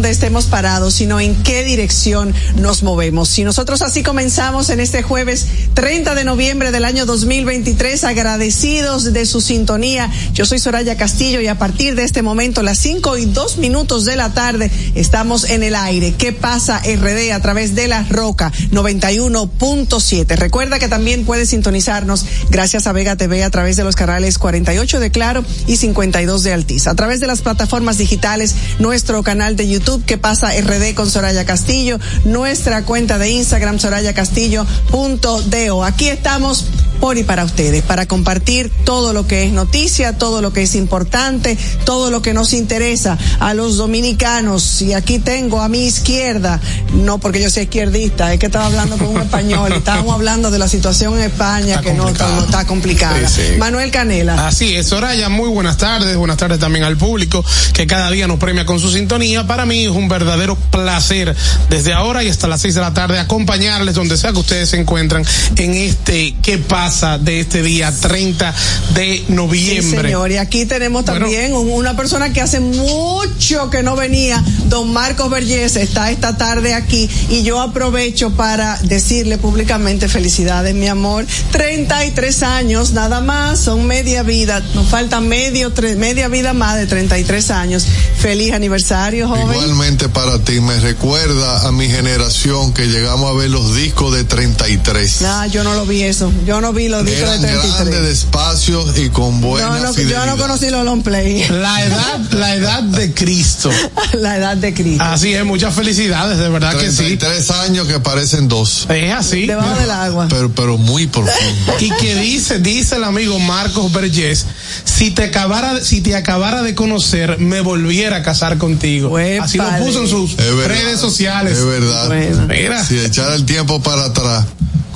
[0.00, 3.28] Donde estemos parados, sino en qué dirección nos movemos.
[3.28, 9.26] Si nosotros así comenzamos en este jueves 30 de noviembre del año 2023, agradecidos de
[9.26, 10.10] su sintonía.
[10.32, 14.06] Yo soy Soraya Castillo y a partir de este momento, las 5 y 2 minutos
[14.06, 16.14] de la tarde, estamos en el aire.
[16.14, 20.36] ¿Qué pasa RD a través de la Roca 91.7?
[20.36, 25.00] Recuerda que también puedes sintonizarnos gracias a Vega TV a través de los canales 48
[25.00, 26.86] de Claro y 52 de Altiz.
[26.86, 31.44] A través de las plataformas digitales, nuestro canal de YouTube, que pasa RD con Soraya
[31.44, 35.84] Castillo, nuestra cuenta de Instagram, Soraya Castillo.do.
[35.84, 36.66] Aquí estamos
[37.00, 40.74] por y para ustedes, para compartir todo lo que es noticia, todo lo que es
[40.74, 44.82] importante, todo lo que nos interesa a los dominicanos.
[44.82, 46.60] Y aquí tengo a mi izquierda,
[46.92, 50.58] no porque yo sea izquierdista, es que estaba hablando con un español, estábamos hablando de
[50.58, 53.28] la situación en España que no está, no está complicada.
[53.28, 53.58] Sí, sí.
[53.58, 54.46] Manuel Canela.
[54.46, 58.38] Así es, Soraya, muy buenas tardes, buenas tardes también al público que cada día nos
[58.38, 59.46] premia con su sintonía.
[59.46, 61.34] Para mí es un verdadero placer
[61.70, 64.78] desde ahora y hasta las seis de la tarde acompañarles donde sea que ustedes se
[64.78, 65.24] encuentran
[65.56, 66.89] en este ¿Qué pasa?
[66.90, 68.52] De este día 30
[68.94, 70.02] de Sí, noviembre.
[70.08, 74.92] señor, y aquí tenemos también un- una persona que hace mucho que no venía, don
[74.92, 81.26] Marcos Vergés, está esta tarde aquí y yo aprovecho para decirle públicamente felicidades, mi amor.
[81.52, 86.86] 33 años, nada más, son media vida, nos falta medio, tre- media vida más de
[86.86, 87.86] 33 años.
[88.18, 89.42] Feliz aniversario, joven.
[89.48, 94.24] Igualmente para ti, me recuerda a mi generación que llegamos a ver los discos de
[94.24, 95.20] 33.
[95.22, 97.74] Nah, yo no lo vi eso, yo no vi vi los discos Eran de 33.
[97.90, 101.44] grandes, despacios y con buena No, no, yo no conocí los long play.
[101.50, 103.70] La edad, la edad de Cristo.
[104.14, 105.04] La edad de Cristo.
[105.04, 107.16] Así es, muchas felicidades, de verdad que sí.
[107.16, 109.46] 33 años que parecen dos, Es así.
[109.46, 110.26] Debajo del agua.
[110.28, 111.74] pero, pero muy profundo.
[111.80, 114.46] Y que dice, dice el amigo Marcos Vergés,
[114.84, 119.16] si te acabara, si te acabara de conocer, me volviera a casar contigo.
[119.40, 120.66] Así lo puso en sus verdad.
[120.66, 121.58] redes sociales.
[121.58, 122.06] Es verdad.
[122.08, 122.46] Bueno.
[122.48, 122.84] Mira.
[122.84, 124.44] Si echara el tiempo para atrás,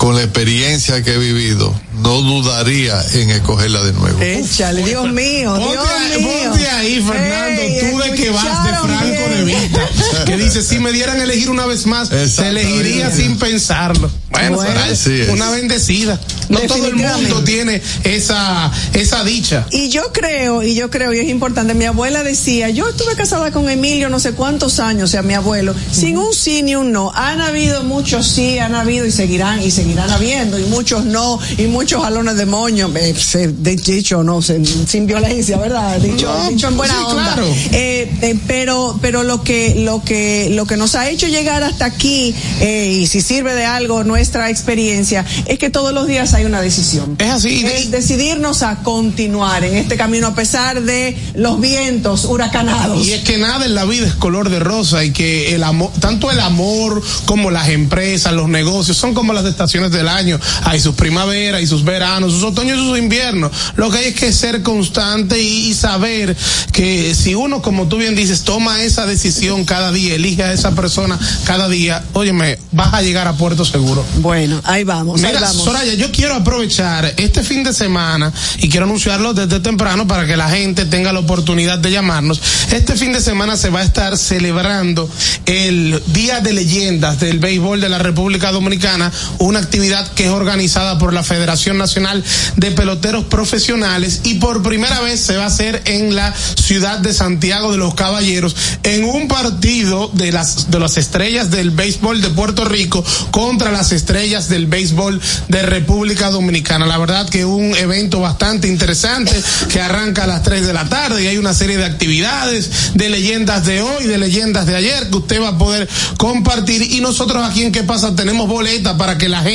[0.05, 1.73] con la experiencia que he vivido,
[2.03, 4.21] no dudaría en escogerla de nuevo.
[4.21, 6.49] Échale, Dios mío, Ponte, Dios ahí- mío.
[6.51, 9.43] ponte ahí, Fernando, Ey, tú de que vas de Franco de.
[9.45, 9.89] Vita,
[10.27, 14.11] que dice, si me dieran a elegir una vez más, se elegiría sin pensarlo.
[14.29, 14.71] Bueno, Bueno.
[14.73, 15.29] Soraya, Así es.
[15.29, 16.19] una bendecida.
[16.49, 19.65] No todo el mundo tiene esa, esa dicha.
[19.71, 23.49] Y yo creo, y yo creo, y es importante, mi abuela decía, yo estuve casada
[23.51, 26.91] con Emilio no sé cuántos años, o sea, mi abuelo, sin un sí ni un
[26.91, 27.11] no.
[27.15, 31.63] Han habido muchos sí, han habido y seguirán, y seguirán habiendo, y muchos no, y
[31.67, 35.99] muchos jalones de moño, eh, se- de- dicho, no, se- sin violencia, ¿verdad?
[35.99, 37.23] Dicho, No, dicho en buena sí, onda.
[37.33, 37.47] claro.
[37.71, 41.85] Eh, eh, pero, pero lo que, lo que, lo que nos ha hecho llegar hasta
[41.85, 46.45] aquí, eh, y si sirve de algo nuestra experiencia, es que todos los días hay
[46.45, 47.65] una decisión Es así.
[47.65, 53.05] es decidirnos a continuar en este camino a pesar de los vientos huracanados.
[53.07, 55.91] Y es que nada en la vida es color de rosa y que el amor,
[55.99, 60.39] tanto el amor como las empresas, los negocios, son como las estaciones del año.
[60.63, 63.51] Hay sus primaveras y sus veranos, sus otoños y sus inviernos.
[63.75, 66.35] Lo que hay es que ser constante y, y saber
[66.71, 70.71] que si uno, como tú bien dices, toma esa decisión cada día, elige a esa
[70.71, 74.05] persona cada día, óyeme, vas a llegar a puerto seguro.
[74.17, 75.63] Bueno, ahí vamos, ahí Mira, vamos.
[75.63, 80.37] Soraya, yo quiero aprovechar este fin de semana y quiero anunciarlo desde temprano para que
[80.37, 82.41] la gente tenga la oportunidad de llamarnos.
[82.71, 85.09] Este fin de semana se va a estar celebrando
[85.45, 90.97] el Día de Leyendas del Béisbol de la República Dominicana, una actividad que es organizada
[90.97, 92.23] por la Federación Nacional
[92.55, 97.13] de Peloteros Profesionales y por primera vez se va a hacer en la ciudad de
[97.13, 102.29] Santiago de los Caballeros en un partido de las de las estrellas del béisbol de
[102.29, 106.85] Puerto Rico contra las estrellas del béisbol de República Dominicana.
[106.85, 109.31] La verdad que un evento bastante interesante
[109.71, 113.09] que arranca a las 3 de la tarde y hay una serie de actividades de
[113.09, 117.43] leyendas de hoy, de leyendas de ayer que usted va a poder compartir y nosotros
[117.43, 119.54] aquí en qué pasa tenemos boleta para que la gente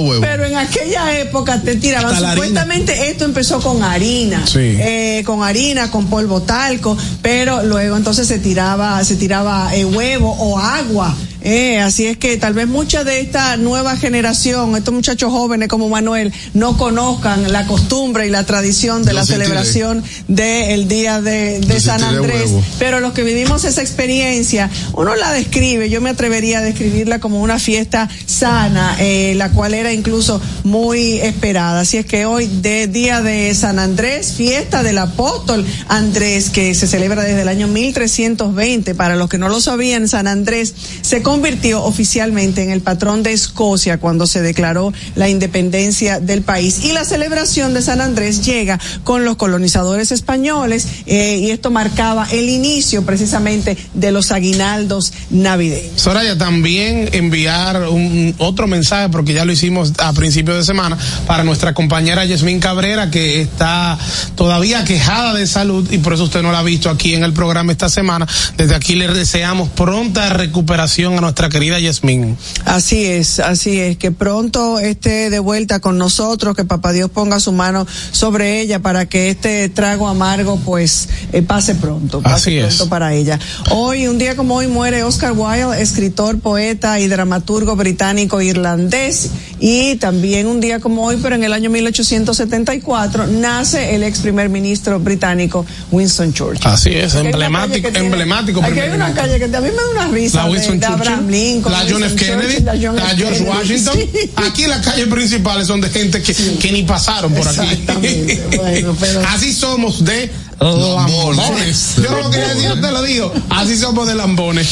[0.02, 0.20] huevos.
[0.20, 2.12] Pero en aquella época te tiraban.
[2.14, 2.32] Harina.
[2.32, 4.58] Supuestamente esto empezó con harina, Sí.
[4.60, 10.30] eh, con harina, con polvo talco, pero luego entonces se tiraba, se tiraba eh, huevo
[10.32, 11.14] o agua.
[11.44, 15.88] Eh, así es que tal vez mucha de esta nueva generación, estos muchachos jóvenes como
[15.88, 21.20] Manuel, no conozcan la costumbre y la tradición de Yo la sí celebración del día
[21.20, 22.46] de, de Yo sí San Andrés.
[22.46, 22.64] huevo.
[22.78, 27.40] Pero los que vivimos esa experiencia, uno la describe, yo me atrevería a describirla como
[27.40, 31.80] una fiesta sana, eh, la cual era incluso muy esperada.
[31.80, 36.86] Así es que hoy, de día de San Andrés, fiesta del apóstol Andrés, que se
[36.86, 38.94] celebra desde el año 1320.
[38.94, 43.32] Para los que no lo sabían, San Andrés se convirtió oficialmente en el patrón de
[43.32, 46.84] Escocia cuando se declaró la independencia del país.
[46.84, 52.28] Y la celebración de San Andrés llega con los colonizadores españoles eh, y esto marcaba
[52.30, 56.02] el inicio precisamente de los aguinaldos navideños.
[56.02, 61.44] Soraya, también enviar un, otro mensaje, porque ya lo hicimos a principios de semana, para
[61.44, 63.98] nuestra compañera Yasmín Cabrera, que está
[64.34, 67.32] todavía quejada de salud y por eso usted no la ha visto aquí en el
[67.32, 68.28] programa esta semana.
[68.58, 72.36] Desde aquí le deseamos pronta recuperación nuestra querida Yasmín.
[72.66, 77.40] Así es, así es, que pronto esté de vuelta con nosotros, que papá Dios ponga
[77.40, 82.58] su mano sobre ella para que este trago amargo pues eh, pase pronto, pase Así
[82.58, 82.90] pronto es.
[82.90, 83.38] para ella.
[83.70, 89.30] Hoy, un día como hoy, muere Oscar Wilde, escritor, poeta y dramaturgo británico-irlandés.
[89.64, 94.48] Y también un día como hoy, pero en el año 1874, nace el ex primer
[94.48, 96.66] ministro británico Winston Churchill.
[96.66, 98.60] Así es, emblemático, tiene- emblemático.
[98.60, 100.38] Aquí hay una calle que a mí me da una risa.
[100.44, 102.16] La Winston de Abraham Churchill, Lincoln, la John F.
[102.16, 103.16] Kennedy, Churchill, la John la F.
[103.16, 103.56] George Kennedy.
[103.56, 103.98] Washington.
[104.12, 104.30] Sí.
[104.34, 107.60] Aquí las calles principales son de gente que, que ni pasaron por aquí.
[107.60, 110.28] Exactamente, bueno, pero- Así somos de
[110.60, 111.96] lambones.
[112.02, 113.32] Yo no lo quería decir, te lo digo.
[113.50, 114.68] Así somos de lambones.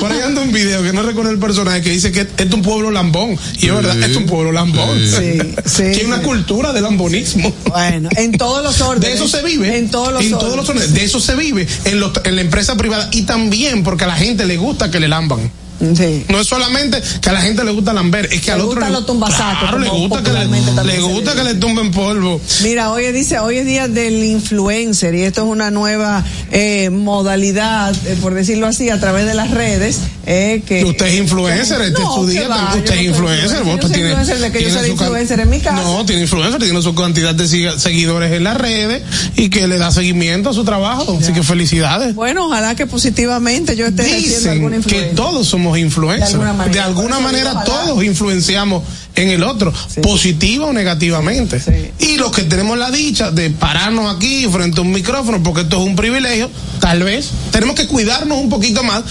[0.00, 2.52] Por ahí anda un video que no recuerdo el personaje que dice que este es
[2.52, 3.36] un pueblo lambón.
[3.60, 4.10] Y es verdad, Sí.
[4.10, 4.98] es un pueblo lambón.
[4.98, 7.52] Sí, sí, que hay una cultura de lambonismo.
[7.68, 9.18] Bueno, en todos los órdenes.
[9.18, 9.76] De eso se vive.
[9.78, 10.40] En todos los en órdenes.
[10.40, 10.94] todos los órdenes.
[10.94, 14.16] De eso se vive en, los- en la empresa privada y también porque a la
[14.16, 15.50] gente le gusta que le lamban.
[15.96, 16.24] Sí.
[16.28, 18.74] No es solamente que a la gente le gusta lamber, es que Le al otro
[18.74, 22.40] gustan los tumbasacos, Claro, le gusta que le, le gusta le que le tumben polvo.
[22.62, 27.94] Mira, hoy dice, hoy es día del influencer y esto es una nueva eh, modalidad,
[28.06, 29.98] eh, por decirlo así, a través de las redes.
[30.26, 33.06] Eh, que Usted es influencer, este es No, su que día, va, usted no es
[33.06, 35.50] influencer, vos Yo soy tiene- influencer de que yo tiene soy su can- influencer en
[35.50, 35.82] mi casa.
[35.82, 37.46] No, tiene influencer, tiene su cantidad de
[37.78, 39.02] seguidores en las redes
[39.36, 42.14] y que le da seguimiento a su trabajo, así que felicidades.
[42.14, 45.16] Bueno, ojalá que positivamente yo esté ejerciendo alguna Dicen que influencia.
[45.24, 46.32] todos somos influencers.
[46.32, 46.72] De alguna manera.
[46.72, 48.82] De alguna todos influenciamos
[49.14, 50.00] en el otro, Sí.
[50.00, 51.60] positiva o negativamente.
[51.60, 51.90] Sí.
[52.06, 55.80] Y los que tenemos la dicha de pararnos aquí frente a un micrófono, porque esto
[55.80, 59.02] es un privilegio, tal vez tenemos que cuidarnos un poquito más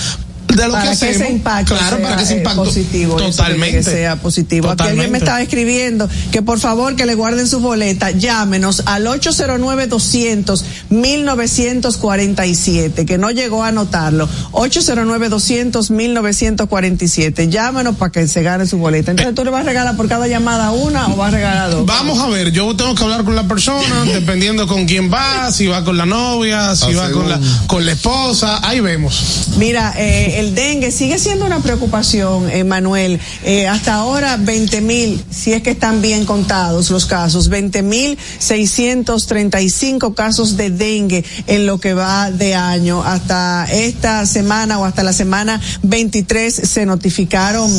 [0.47, 1.15] de lo para que que hacemos.
[1.15, 4.69] ese impacto claro, sea, para que ese eh, impacto positivo eso, totalmente que sea positivo.
[4.69, 9.07] Aquí alguien me estaba escribiendo que por favor que le guarden sus boletas llámenos al
[9.07, 14.27] 809 200 1947 que no llegó a anotarlo.
[14.51, 19.11] 809 200 1947 llámenos para que se gane su boleta.
[19.11, 21.85] Entonces tú le vas a regalar por cada llamada una o vas a regalar dos
[21.85, 25.67] Vamos a ver, yo tengo que hablar con la persona, dependiendo con quién va, si
[25.67, 29.49] va con la novia, si va con la, con la esposa, ahí vemos.
[29.57, 33.19] Mira, eh, el dengue sigue siendo una preocupación, eh, Manuel.
[33.43, 38.17] Eh, hasta ahora 20 mil, si es que están bien contados los casos, 20 mil
[38.39, 43.03] 635 casos de dengue en lo que va de año.
[43.03, 47.71] Hasta esta semana o hasta la semana 23 se notificaron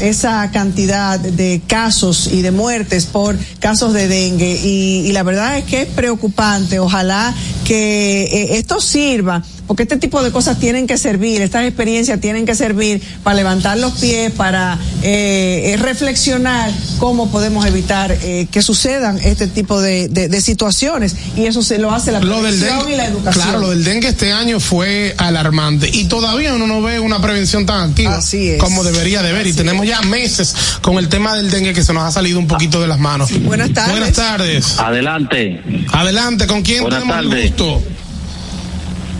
[0.00, 5.58] esa cantidad de casos y de muertes por casos de dengue y, y la verdad
[5.58, 6.78] es que es preocupante.
[6.78, 12.20] Ojalá que eh, esto sirva porque este tipo de cosas tienen que servir, estas experiencias
[12.20, 18.48] tienen que servir para levantar los pies, para eh, eh, reflexionar cómo podemos evitar eh,
[18.50, 22.42] que sucedan este tipo de, de- de situaciones y eso se lo hace la Lo
[22.42, 23.44] del prevención dengue, y la educación.
[23.44, 27.64] claro, lo del dengue este año fue alarmante y todavía uno no ve una prevención
[27.64, 28.58] tan activa Así es.
[28.58, 31.92] como debería de ver y tenemos ya meses con el tema del dengue que se
[31.92, 33.30] nos ha salido un poquito de las manos.
[33.44, 33.92] Buenas tardes.
[33.92, 34.78] Buenas tardes.
[34.80, 35.60] Adelante.
[35.92, 37.46] Adelante, ¿con quién Buenas tenemos el tardes.
[37.50, 37.82] gusto?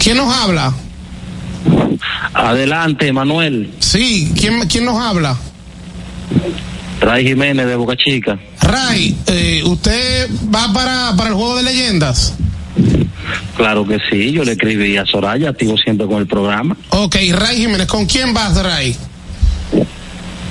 [0.03, 0.73] ¿Quién nos habla?
[2.33, 3.71] Adelante, Manuel.
[3.81, 5.37] Sí, ¿quién, quién nos habla?
[7.01, 8.39] Ray Jiménez de Boca Chica.
[8.63, 12.35] Ray, eh, ¿usted va para, para el juego de leyendas?
[13.57, 16.77] Claro que sí, yo le escribí a Soraya, activo siempre con el programa.
[16.89, 18.97] Ok, Ray Jiménez, ¿con quién vas, Ray?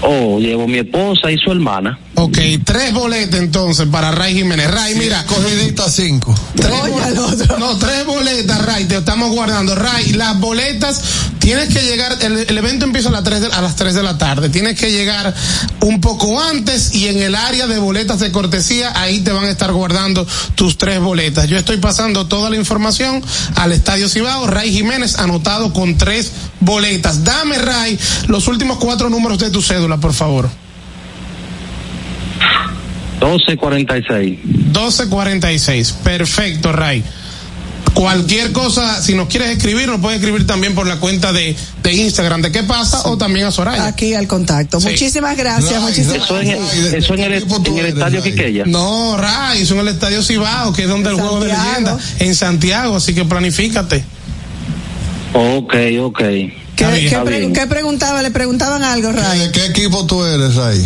[0.01, 1.98] Oh, llevo mi esposa y su hermana.
[2.21, 4.69] Ok, tres boletas entonces para Ray Jiménez.
[4.69, 6.35] Ray, mira, Cogidita cinco.
[6.53, 7.57] tres Oye, bol- al otro.
[7.57, 9.73] No, tres boletas, Ray, te estamos guardando.
[9.73, 11.01] Ray, las boletas,
[11.39, 14.03] tienes que llegar, el, el evento empieza a las, 3 de, a las 3 de
[14.03, 14.49] la tarde.
[14.49, 15.33] Tienes que llegar
[15.79, 19.49] un poco antes y en el área de boletas de cortesía, ahí te van a
[19.49, 21.47] estar guardando tus tres boletas.
[21.47, 23.23] Yo estoy pasando toda la información
[23.55, 24.45] al Estadio Cibao.
[24.45, 27.23] Ray Jiménez anotado con tres boletas.
[27.23, 27.97] Dame, Ray,
[28.27, 30.49] los últimos cuatro números de tu cédula, por favor.
[33.19, 34.46] 1246.
[34.46, 35.91] 1246.
[36.03, 37.03] Perfecto, Ray.
[37.93, 41.93] Cualquier cosa, si nos quieres escribir, nos puedes escribir también por la cuenta de, de
[41.93, 43.88] Instagram de qué pasa o también a Soraya.
[43.88, 44.79] Aquí al contacto.
[44.79, 44.89] Sí.
[44.89, 45.74] Muchísimas gracias.
[45.74, 48.24] Ray, muchísimas Eso en el, Ray, ¿de eso en en estadio?
[48.24, 48.65] Quiqueya.
[48.67, 52.96] No, Ray, son el Estadio Cibao, que es donde el juego de leyenda, en Santiago,
[52.96, 54.03] así que planifícate.
[55.34, 56.19] Ok, ok.
[56.75, 57.25] ¿Qué, bien.
[57.25, 57.53] bien.
[57.53, 58.22] qué preguntaba?
[58.22, 59.39] ¿Le preguntaban algo, Ray?
[59.39, 60.86] ¿De qué equipo tú eres, Ray?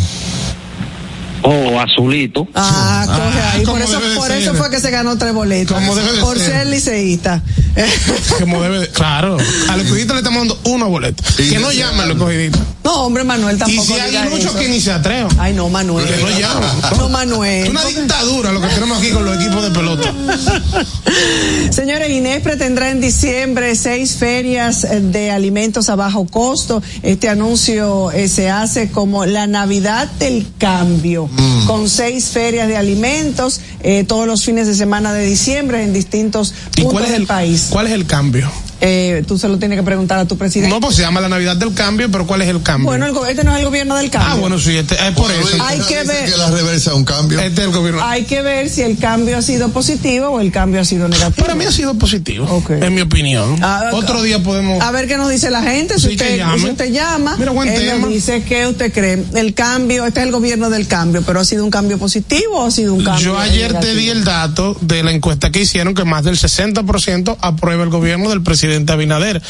[1.43, 2.47] Oh, azulito.
[2.55, 3.63] Ah, coge Ah, ahí.
[3.65, 4.41] Por, como eso, por ser.
[4.41, 5.75] eso fue que se ganó tres boletos.
[5.77, 6.51] Como debe de por ser.
[6.51, 7.41] ser liceísta.
[8.39, 9.35] Como debe de- claro.
[9.69, 11.39] A los cogiditos le estamos dando unos boletos.
[11.39, 12.61] Y Que no llamen los cogiditos.
[12.83, 13.83] no, hombre, Manuel Y tampoco.
[13.87, 14.59] si hay muchos eso.
[14.59, 15.35] que ni se atrevan.
[15.39, 16.05] Ay, no, Manuel.
[16.07, 16.71] Que no llaman.
[16.97, 17.63] No, Manuel.
[17.65, 20.13] Es una dictadura lo que tenemos aquí con los equipos de pelota.
[21.71, 26.81] Señores, Inespre tendrá en diciembre seis ferias eh, de alimentos a bajo costo.
[27.01, 31.65] Este anuncio eh, se hace como la Navidad del Cambio, Mm.
[31.65, 36.53] con seis ferias de alimentos eh, todos los fines de semana de diciembre en distintos
[36.75, 37.67] ¿Y puntos del el país.
[37.71, 38.51] ¿Cuál es el cambio?
[38.81, 40.73] Eh, tú se lo tienes que preguntar a tu presidente.
[40.73, 42.87] No, pues se llama la Navidad del cambio, pero ¿cuál es el cambio?
[42.87, 44.33] bueno, el este no es el gobierno del cambio.
[44.33, 45.63] ah, bueno, sí, este, es por Bueno, eso.
[45.63, 47.39] Hay que ver- que la reversa es un cambio.
[47.39, 48.03] Este es el gobierno.
[48.03, 51.45] Hay que ver si el cambio ha sido positivo o el cambio ha sido negativo.
[51.45, 53.57] Para mí ha sido positivo, en mi opinión.
[53.61, 54.81] Ah, Otro día podemos.
[54.83, 55.95] A ver qué nos dice la gente.
[55.95, 57.99] Si, Sí, usted, si usted llama, Mira, buen él tema.
[57.99, 59.23] nos dice qué usted cree.
[59.35, 62.65] El cambio, este es el gobierno del cambio, pero ¿ha sido un cambio positivo o
[62.65, 65.93] ha sido un cambio Yo ayer te di el dato de la encuesta que hicieron
[65.95, 69.41] que más del 60% aprueba el gobierno del presidente Abinader.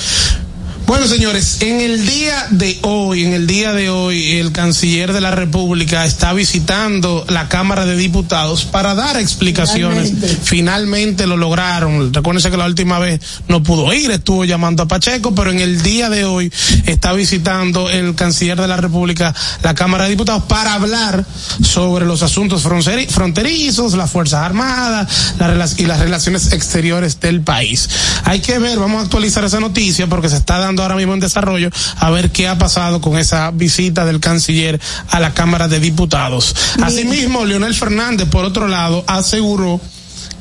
[0.86, 5.22] Bueno, señores, en el día de hoy, en el día de hoy, el canciller de
[5.22, 10.10] la República está visitando la Cámara de Diputados para dar explicaciones.
[10.10, 10.38] Finalmente.
[10.44, 12.14] Finalmente lo lograron.
[12.14, 15.82] Recuérdense que la última vez no pudo ir, estuvo llamando a Pacheco, pero en el
[15.82, 16.52] día de hoy
[16.86, 21.26] está visitando el canciller de la República la Cámara de Diputados para hablar
[21.64, 27.42] sobre los asuntos fronteri- fronterizos, las Fuerzas Armadas la rela- y las relaciones exteriores del
[27.42, 27.90] país.
[28.26, 31.20] Hay que ver, vamos a actualizar esa noticia porque se está dando ahora mismo en
[31.20, 35.80] desarrollo a ver qué ha pasado con esa visita del canciller a la Cámara de
[35.80, 36.56] Diputados.
[36.82, 39.80] Asimismo, Leonel Fernández, por otro lado, aseguró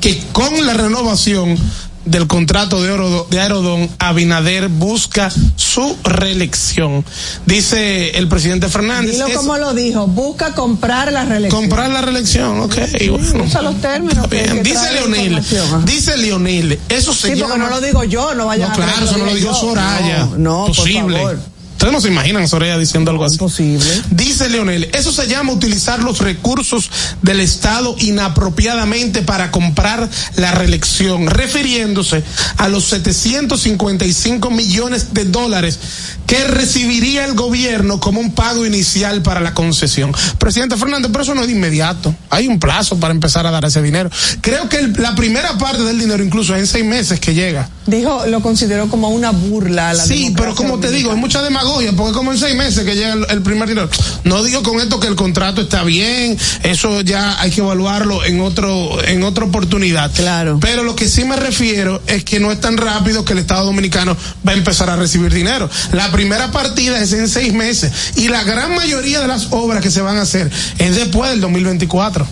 [0.01, 1.57] que con la renovación
[2.05, 7.05] del contrato de, Aerodón, Abinader busca su reelección.
[7.47, 9.13] Dice el presidente Fernández.
[9.13, 11.63] Dilo como lo dijo, busca comprar la reelección.
[11.63, 12.75] comprar la reelección, ok,
[13.11, 13.45] bueno.
[13.45, 14.27] Usa los términos.
[14.29, 15.43] Que- que Dice Leonel,
[15.85, 17.55] dice Leonel, eso se Sí, llama...
[17.55, 19.55] porque no lo digo yo, no vaya No, a claro, eso no lo yo.
[19.55, 20.19] Soraya.
[20.37, 21.17] No, no por Posible.
[21.19, 21.39] favor.
[21.83, 23.35] Ustedes no se imaginan Soraya diciendo algo así.
[23.35, 23.85] Imposible.
[24.11, 26.89] Dice Leonel, eso se llama utilizar los recursos
[27.23, 32.23] del Estado inapropiadamente para comprar la reelección, refiriéndose
[32.59, 35.81] a los 755 millones de dólares
[36.27, 40.13] que recibiría el gobierno como un pago inicial para la concesión.
[40.39, 42.15] Presidente Fernández, pero eso no es de inmediato.
[42.31, 44.09] Hay un plazo para empezar a dar ese dinero.
[44.41, 47.69] Creo que el- la primera parte del dinero incluso es en seis meses que llega.
[47.87, 51.43] Dijo, lo consideró como una burla a la Sí, pero como te digo, hay mucha
[51.43, 53.89] demagogia, porque como en seis meses que llega el, el primer dinero.
[54.25, 58.41] No digo con esto que el contrato está bien, eso ya hay que evaluarlo en
[58.41, 60.13] otro, en otra oportunidad.
[60.15, 60.59] Claro.
[60.61, 63.67] Pero lo que sí me refiero es que no es tan rápido que el Estado
[63.67, 65.69] Dominicano va a empezar a recibir dinero.
[65.93, 69.91] La primera partida es en seis meses y la gran mayoría de las obras que
[69.91, 72.27] se van a hacer es después del 2024.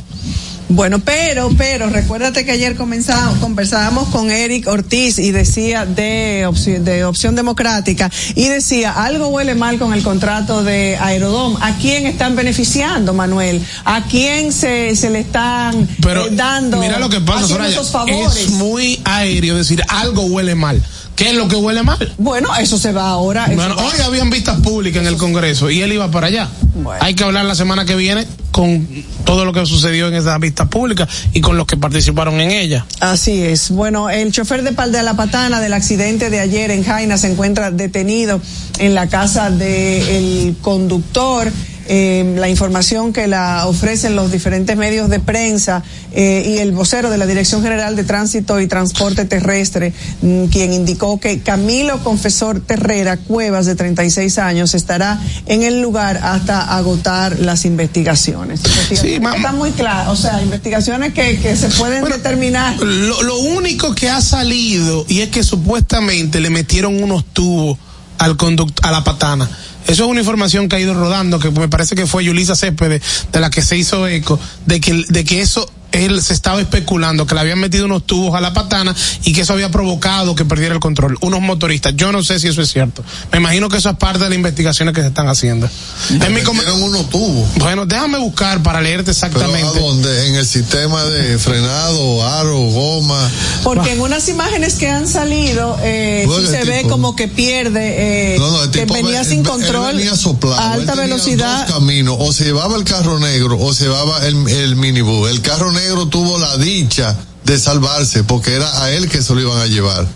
[0.73, 6.85] Bueno, pero, pero, recuérdate que ayer comenzamos, conversábamos con Eric Ortiz y decía de opción,
[6.85, 11.57] de opción democrática y decía, algo huele mal con el contrato de Aerodom.
[11.61, 13.61] ¿A quién están beneficiando, Manuel?
[13.85, 16.79] ¿A quién se, se le están Pero eh, dando?
[16.79, 17.71] mira lo que pasa, Soraya.
[17.73, 18.37] esos favores?
[18.37, 20.81] Es muy aéreo decir algo huele mal.
[21.17, 22.15] ¿Qué es lo que huele mal?
[22.17, 23.47] Bueno, eso se va ahora.
[23.55, 26.49] Bueno, hoy habían vistas públicas en el Congreso y él iba para allá.
[26.83, 27.03] Bueno.
[27.05, 28.87] Hay que hablar la semana que viene con
[29.25, 32.87] todo lo que sucedió en esas vistas públicas y con los que participaron en ella.
[33.01, 33.71] Así es.
[33.71, 37.31] Bueno, el chofer de Pal de la Patana del accidente de ayer en Jaina se
[37.31, 38.41] encuentra detenido
[38.79, 41.51] en la casa del conductor.
[41.93, 47.11] Eh, la información que la ofrecen los diferentes medios de prensa eh, y el vocero
[47.11, 52.61] de la Dirección General de Tránsito y Transporte Terrestre, mm, quien indicó que Camilo Confesor
[52.61, 58.61] Terrera Cuevas, de 36 años, estará en el lugar hasta agotar las investigaciones.
[58.89, 62.79] Sí, Está muy claro, o sea, investigaciones que, que se pueden Bueno, determinar.
[62.79, 67.79] Lo, lo único que ha salido y es que supuestamente le metieron unos tubos
[68.19, 69.51] al conduct a la patana.
[69.91, 73.03] Eso es una información que ha ido rodando, que me parece que fue Yulisa Céspedes
[73.33, 77.27] de la que se hizo eco, de que, de que eso él se estaba especulando
[77.27, 80.45] que le habían metido unos tubos a la patana y que eso había provocado que
[80.45, 81.17] perdiera el control.
[81.21, 81.95] Unos motoristas.
[81.97, 83.03] Yo no sé si eso es cierto.
[83.33, 85.69] Me imagino que eso es parte de las investigaciones que se están haciendo.
[86.11, 86.41] En mi
[86.83, 87.49] unos tubos.
[87.57, 89.81] bueno, déjame buscar para leerte Pero ¿a exactamente.
[89.81, 90.29] dónde?
[90.29, 93.31] En el sistema de frenado, aro, goma.
[93.63, 98.39] Porque en unas imágenes que han salido, eh, sí se ve como que pierde, eh,
[98.39, 100.57] No, no, el que venía ve- sin control venía soplado.
[100.59, 101.67] a alta velocidad.
[101.67, 102.17] Dos caminos.
[102.19, 105.31] O se llevaba el carro negro o se llevaba el, el minibús.
[105.31, 105.80] El carro negro
[106.11, 110.07] tuvo la dicha de salvarse porque era a él que se lo iban a llevar.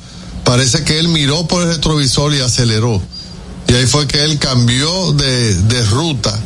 [0.44, 3.00] Parece que él miró por el retrovisor y aceleró.
[3.68, 6.38] Y ahí fue que él cambió de, de ruta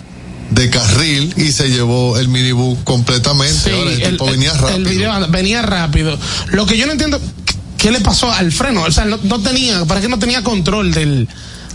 [0.50, 3.54] de carril y se llevó el minibús completamente.
[3.54, 4.90] Sí, Ahora el, el- tipo venía el rápido.
[4.90, 6.18] video venía rápido.
[6.52, 7.20] Lo que yo no entiendo,
[7.76, 8.82] ¿qué le pasó al freno?
[8.84, 11.28] O sea, no, no tenía, ¿para qué no tenía control del...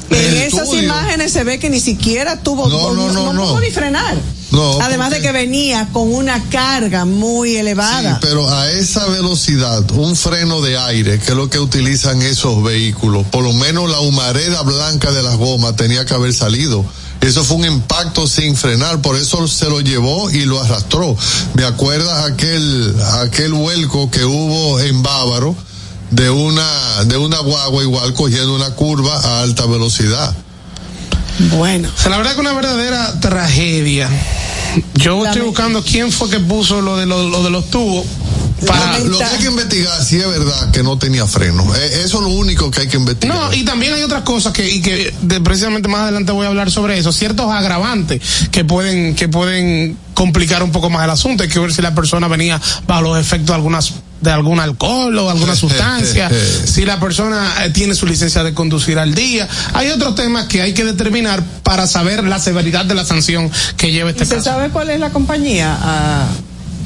[0.10, 0.84] En esas estudio?
[0.84, 3.42] imágenes se ve que ni siquiera tuvo, No, no, no, no.
[3.44, 4.16] pudo ni frenar.
[4.54, 8.20] No, Además de que venía con una carga muy Sí, elevada.
[8.22, 13.26] pero a esa velocidad, un freno de aire, que es lo que utilizan esos vehículos,
[13.32, 16.86] por lo menos la humareda blanca de las gomas tenía que haber salido.
[17.22, 21.16] Eso fue un impacto sin frenar, por eso se lo llevó y lo arrastró.
[21.56, 25.56] Me acuerdas aquel, aquel vuelco que hubo en Bávaro
[26.12, 30.36] de una, de una guagua igual cogiendo una curva a alta velocidad.
[31.58, 31.90] Bueno.
[31.96, 34.10] O sea, la verdad que una verdadera tragedia.
[34.96, 38.06] Yo estoy buscando quién fue que puso lo de, lo, lo de los tubos
[38.66, 38.98] para...
[39.00, 41.64] Lo que hay que investigar si es verdad que no tenía freno.
[41.76, 43.36] Eh, Eso es lo único que hay que investigar.
[43.38, 46.50] No, y también hay otras cosas que, y que de- precisamente más adelante voy a
[46.50, 51.44] hablar sobre eso, ciertos agravantes que pueden, que pueden complicar un poco más el asunto.
[51.44, 55.18] Hay que ver si la persona venía bajo los efectos de algunas de algún alcohol
[55.20, 56.30] o alguna sustancia,
[56.66, 59.48] si la persona eh, tiene su licencia de conducir al día.
[59.74, 63.92] Hay otros temas que hay que determinar para saber la severidad de la sanción que
[63.92, 64.46] lleva este ¿Y se caso.
[64.52, 65.78] sabe cuál es la compañía?
[65.82, 66.26] Ah,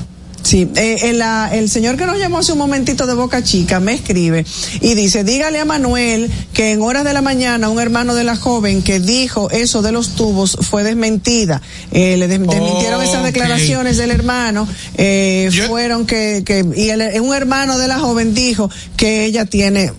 [0.46, 3.80] Sí, eh, el, la- el señor que nos llamó hace un momentito de Boca Chica
[3.80, 4.44] me escribe
[4.80, 8.36] y dice, dígale a Manuel que en horas de la mañana un hermano de la
[8.36, 11.60] joven que dijo eso de los tubos fue desmentida.
[11.90, 17.34] Eh, le des- desmintieron esas declaraciones del hermano, eh, fueron que, que y el- un
[17.34, 19.90] hermano de la joven dijo que ella tiene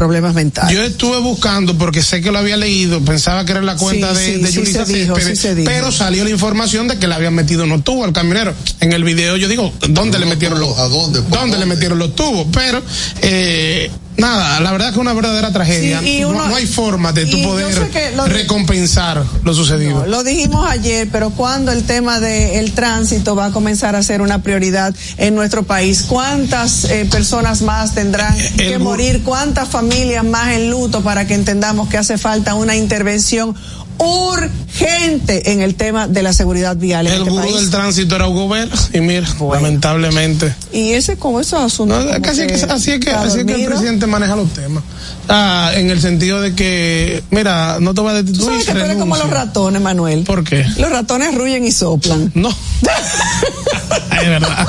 [0.00, 0.74] problemas mentales.
[0.74, 4.20] Yo estuve buscando porque sé que lo había leído, pensaba que era la cuenta Sí,
[4.20, 7.34] de, sí, de sí Yulisa dijo, Céspedes, pero salió la información de que le habían
[7.34, 8.54] metido unos tubos al camionero.
[8.80, 11.20] En el video yo digo, ¿dónde le metieron los tubos, ¿a dónde?
[11.20, 11.74] ¿Por ¿Dónde le dónde?
[11.74, 12.46] metieron los tubos?
[12.50, 12.82] Pero,
[13.20, 16.00] eh, nada, la verdad que es una verdadera tragedia.
[16.00, 20.00] Sí, y no, uno- no hay forma de tú poder que lo- recompensar lo sucedido.
[20.00, 24.20] No, lo dijimos ayer, pero cuando el tema del tránsito va a comenzar a ser
[24.22, 29.22] una prioridad en nuestro país, ¿cuántas eh, personas más tendrán que gu- morir?
[29.24, 33.54] ¿Cuántas familias más en luto para que entendamos que hace falta una intervención
[34.00, 37.56] urgente en el tema de la seguridad vial en el este gurú país?
[37.56, 40.54] del tránsito era Hugo Ver, y mira, lamentablemente.
[40.72, 42.04] Y ese con esos asuntos.
[42.04, 43.70] No, casi que es que, así es que, así es que el dormido.
[43.70, 44.82] presidente maneja los temas.
[45.28, 48.44] Ah, en el sentido de que, mira, no te voy a destituir.
[48.46, 50.24] sabes que tú eres como los ratones, Manuel.
[50.24, 50.64] ¿Por qué?
[50.78, 52.32] Los ratones ruyen y soplan.
[52.34, 52.48] No.
[54.22, 54.66] es verdad.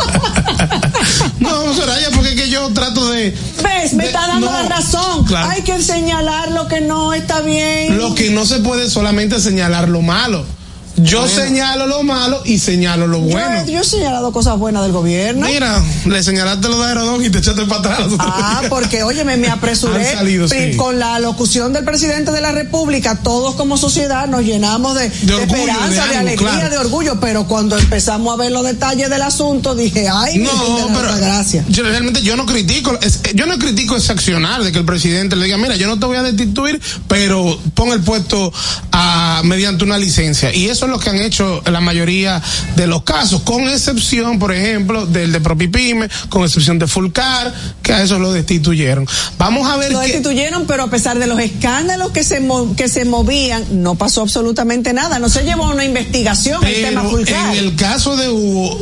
[1.40, 3.36] no, Soraya, porque es que yo trato de.
[3.64, 3.94] ¿Ves?
[3.94, 5.26] Me de- está dando no, la razón.
[5.26, 5.50] claro.
[5.50, 7.98] Hay que señalar lo que no está bien.
[7.98, 10.46] Lo que no se puede solamente señalar lo malo.
[10.98, 13.66] Yo señalo lo malo y señalo lo bueno.
[13.66, 15.48] Yo, yo, he señalado cosas buenas del gobierno.
[15.48, 18.08] Mira, le señalaste lo de Aerodón y te echaste para atrás.
[18.20, 20.76] Ah, porque oye, me, me apresuré salido, sí.
[20.78, 23.16] con la locución del presidente de la República.
[23.16, 26.70] Todos como sociedad nos llenamos de, De orgullo, esperanza, de alegría, claro.
[26.70, 27.20] de orgullo.
[27.20, 31.64] Pero cuando empezamos a ver los detalles del asunto, dije, ay, No, pero Altagracia.
[31.70, 35.36] yo realmente yo no critico, es- yo no critico ese accionar de que el presidente
[35.36, 38.52] le diga, mira, yo no te voy a destituir, pero pon el puesto
[38.92, 40.54] a, mediante una licencia.
[40.54, 42.42] Y eso es lo que han hecho la mayoría
[42.76, 47.94] de los casos, con excepción, por ejemplo, del de Propipime, con excepción de Fulcar, que
[47.94, 49.08] a eso lo destituyeron.
[49.38, 52.42] Vamos a ver Lo destituyeron, pero a pesar de los escándalos que se
[52.76, 55.20] que se movían, no pasó absolutamente nada.
[55.20, 57.56] No se llevó a una investigación el tema Fulcar.
[57.56, 58.80] en el caso de Hugo,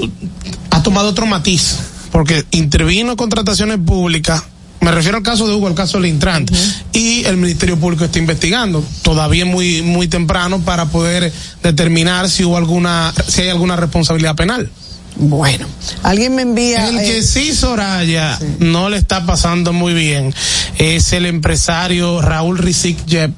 [0.71, 1.77] ha tomado otro matiz,
[2.11, 4.43] porque intervino en contrataciones públicas.
[4.81, 6.45] Me refiero al caso de Hugo, al caso del Intran.
[6.93, 8.83] Y el Ministerio Público está investigando.
[9.01, 14.69] Todavía muy, muy temprano para poder determinar si hubo alguna, si hay alguna responsabilidad penal.
[15.15, 15.67] Bueno,
[16.03, 16.87] alguien me envía.
[16.87, 20.33] El que eh, sí, Soraya, no le está pasando muy bien
[20.79, 23.33] es el empresario Raúl Rizik Jeb,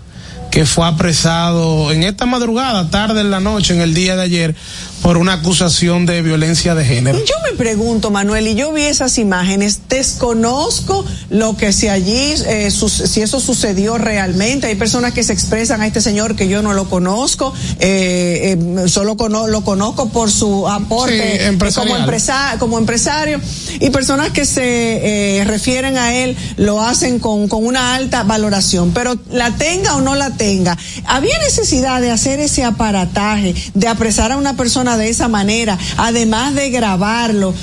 [0.52, 4.56] que fue apresado en esta madrugada, tarde en la noche, en el día de ayer,
[5.02, 7.18] por una acusación de violencia de género.
[7.20, 12.70] Yo me pregunto, Manuel, y yo vi esas imágenes, desconozco lo que si allí, eh,
[12.72, 14.68] si eso sucedió realmente.
[14.68, 18.88] Hay personas que se expresan a este señor que yo no lo conozco, eh, eh,
[18.88, 23.40] solo cono- lo conozco por su aporte Sí, como, empresa- como empresario,
[23.80, 28.92] y personas que se eh, refieren a él lo hacen con, con una alta valoración,
[28.94, 34.32] pero la tenga o no la tenga, había necesidad de hacer ese aparataje, de apresar
[34.32, 37.54] a una persona de esa manera, además de grabarlo.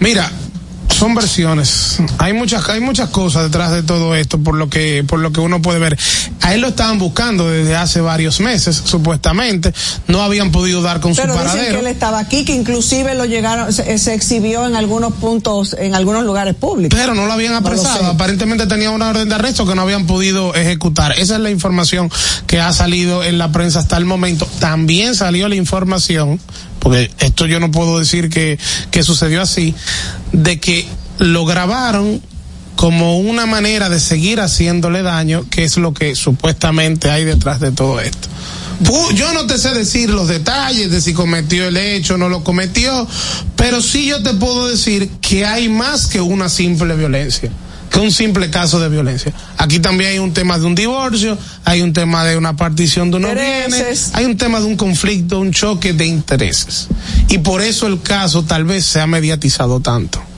[0.00, 0.30] Mira,
[1.02, 1.98] son versiones.
[2.18, 5.40] Hay muchas, hay muchas cosas detrás de todo esto, por lo que, por lo que
[5.40, 5.98] uno puede ver.
[6.42, 9.74] A él lo estaban buscando desde hace varios meses, supuestamente.
[10.06, 11.74] No habían podido dar con pero su dicen paradero.
[11.74, 15.96] que él estaba aquí, que inclusive lo llegaron, se, se exhibió en algunos puntos, en
[15.96, 16.96] algunos lugares públicos.
[16.96, 18.06] Pero no lo habían apresado.
[18.06, 21.18] Aparentemente tenía una orden de arresto que no habían podido ejecutar.
[21.18, 22.12] Esa es la información
[22.46, 24.46] que ha salido en la prensa hasta el momento.
[24.60, 26.38] También salió la información,
[26.78, 28.56] porque esto yo no puedo decir que,
[28.92, 29.74] que sucedió así,
[30.32, 30.86] de que
[31.18, 32.20] lo grabaron
[32.76, 37.70] como una manera de seguir haciéndole daño, que es lo que supuestamente hay detrás de
[37.70, 38.28] todo esto.
[39.14, 42.42] Yo no te sé decir los detalles de si cometió el hecho o no lo
[42.42, 43.06] cometió,
[43.54, 47.50] pero sí yo te puedo decir que hay más que una simple violencia,
[47.90, 49.32] que un simple caso de violencia.
[49.58, 53.18] Aquí también hay un tema de un divorcio, hay un tema de una partición de
[53.18, 56.88] unos bienes, hay un tema de un conflicto, un choque de intereses.
[57.28, 60.31] Y por eso el caso tal vez se ha mediatizado tanto.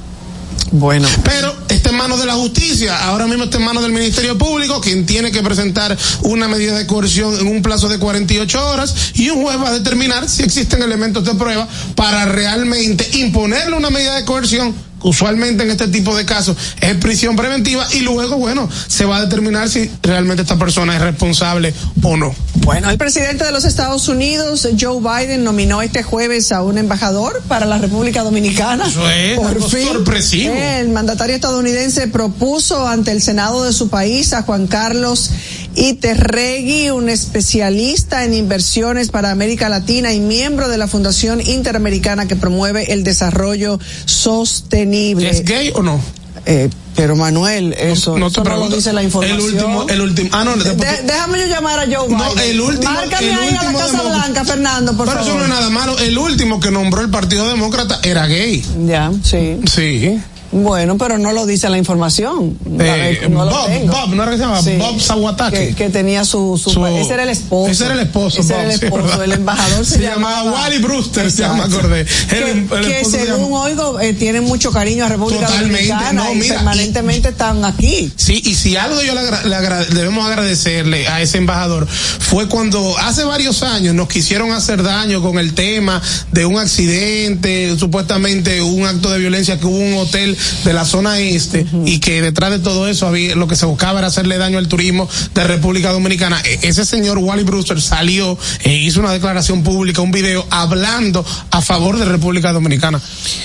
[0.73, 1.09] Bueno.
[1.25, 4.81] Pero está en manos de la justicia, ahora mismo está en manos del Ministerio Público,
[4.81, 9.31] quien tiene que presentar una medida de coerción en un plazo de 48 horas y
[9.31, 14.17] un juez va a determinar si existen elementos de prueba para realmente imponerle una medida
[14.17, 14.75] de coerción.
[15.05, 19.21] Usualmente en este tipo de casos es prisión preventiva y luego, bueno, se va a
[19.21, 22.35] determinar si realmente esta persona es responsable o no.
[22.57, 27.43] Bueno, el presidente de los Estados Unidos, Joe Biden, nominó este jueves a un embajador
[27.49, 28.87] para la República Dominicana.
[28.87, 30.55] Eso es algo sorpresivo.
[30.55, 35.31] El mandatario estadounidense propuso ante el Senado de su país a Juan Carlos
[35.77, 42.37] Iterregui, un especialista en inversiones para América Latina y miembro de la Fundación Interamericana que
[42.37, 44.94] promueve el desarrollo sostenible.
[45.27, 46.01] ¿Es gay o no?
[46.47, 48.77] Eh, pero Manuel, eso no eso te no lo pregunto.
[48.77, 49.39] dice la información.
[49.41, 50.29] El último, el último.
[50.33, 52.19] Ah, no, De- déjame yo llamar a Joe Biden.
[52.19, 52.93] No, el último.
[52.93, 54.03] Márcame el ahí a la último Casa.
[54.03, 55.29] Blanca, Fernando, por Pero favor.
[55.31, 55.99] eso no es nada malo.
[55.99, 58.65] El último que nombró el Partido Demócrata era gay.
[58.87, 59.59] Ya, sí.
[59.73, 60.21] Sí.
[60.55, 62.57] Bueno, pero no lo dice la información.
[62.79, 63.93] Eh, no Bob, tengo.
[63.93, 64.63] Bob, ¿no era que se llamaba?
[64.63, 64.77] Sí.
[64.79, 65.57] Bob Sawataki.
[65.57, 67.71] Que, que tenía su, su, Su- Ese era el esposo.
[67.73, 68.41] Ese era el esposo.
[68.41, 69.03] Ese Bob, era el sí, esposo.
[69.05, 69.25] ¿verdad?
[69.25, 72.05] el embajador se, Se llamaba Wally Brewster, se llama, acordé.
[72.29, 75.89] Que el que esposo se según llama- oigo, eh, tienen mucho cariño a República Totalmente,
[75.89, 78.13] Dominicana no, y permanentemente están aquí.
[78.15, 82.49] Sí, y si algo yo le, agra- le agra- debemos agradecerle a ese embajador fue
[82.49, 88.63] cuando hace varios años nos quisieron hacer daño con el tema de un accidente, supuestamente
[88.63, 92.23] un acto de violencia que hubo en un hotel de la zona este y que
[92.23, 95.45] detrás de todo eso había lo que se buscaba era hacerle daño al turismo de
[95.45, 96.41] República Dominicana.
[96.45, 101.61] E- ese señor Wally Brewster salió e hizo una declaración pública, un video hablando a
[101.63, 103.01] favor de República Dominicana.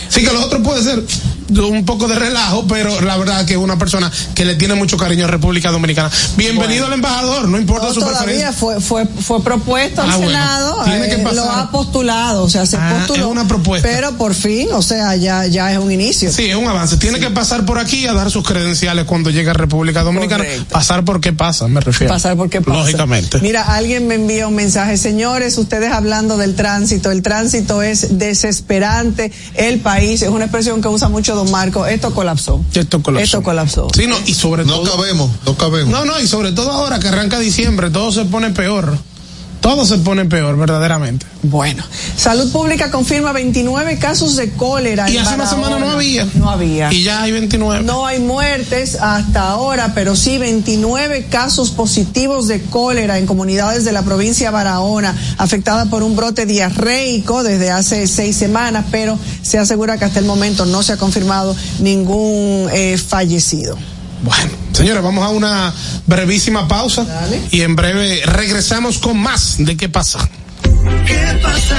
[0.10, 1.04] Así que lo otro puede ser
[1.64, 4.98] un poco de relajo, pero la verdad que es una persona que le tiene mucho
[4.98, 6.12] cariño a República Dominicana.
[6.38, 8.54] Bienvenido al embajador, no importa No, su todavía preferencia.
[8.54, 12.98] fue, fue, fue propuesto al Ah, Senado, eh, lo ha postulado, o sea, se Ah,
[13.00, 13.26] postuló.
[13.26, 13.88] es una propuesta.
[13.88, 16.32] Pero por fin, o sea, ya, ya es un inicio.
[16.32, 16.89] Sí, es un avance.
[16.98, 20.44] Tiene que pasar por aquí a dar sus credenciales cuando llegue a República Dominicana.
[20.44, 20.66] Correcto.
[20.74, 22.14] Pasar por qué pasa, me refiero.
[22.14, 22.80] pasar porque pasa.
[22.80, 23.40] Lógicamente.
[23.40, 29.32] Mira, alguien me envía un mensaje, señores, ustedes hablando del tránsito, el tránsito es desesperante,
[29.56, 32.64] el país, es una expresión que usa mucho don Marco, esto colapsó.
[32.74, 33.24] Esto colapsó.
[33.24, 33.88] Esto colapsó.
[33.96, 34.98] Sí, no, y sobre No todo.
[34.98, 35.90] cabemos, no cabemos.
[35.92, 38.98] No, no, y sobre todo ahora que arranca diciembre, todo se pone peor.
[39.70, 41.28] Todo se pone peor, verdaderamente.
[41.44, 41.84] Bueno,
[42.18, 45.08] Salud Pública confirma 29 casos de cólera.
[45.08, 46.28] Y en hace una semana no había.
[46.34, 46.92] No había.
[46.92, 47.84] Y ya hay 29.
[47.84, 53.92] No hay muertes hasta ahora, pero sí 29 casos positivos de cólera en comunidades de
[53.92, 59.60] la provincia de Barahona, afectada por un brote diarreico desde hace seis semanas, pero se
[59.60, 63.78] asegura que hasta el momento no se ha confirmado ningún eh, fallecido.
[64.22, 65.74] Bueno, señores, vamos a una
[66.08, 67.04] brevísima pausa.
[67.06, 67.42] Dale.
[67.52, 70.30] Y en breve regresamos con más de qué pasa.
[71.06, 71.79] ¿Qué pasa?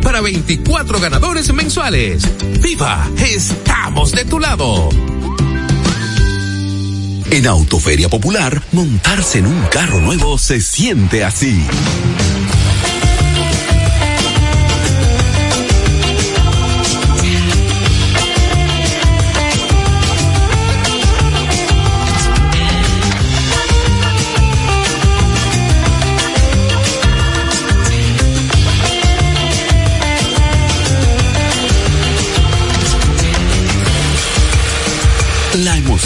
[0.01, 2.23] para 24 ganadores mensuales.
[2.61, 3.07] ¡Viva!
[3.17, 4.89] ¡Estamos de tu lado!
[7.31, 11.65] En Autoferia Popular, montarse en un carro nuevo se siente así.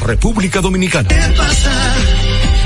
[0.00, 1.08] República Dominicana.
[1.08, 1.70] ¿Qué pasa?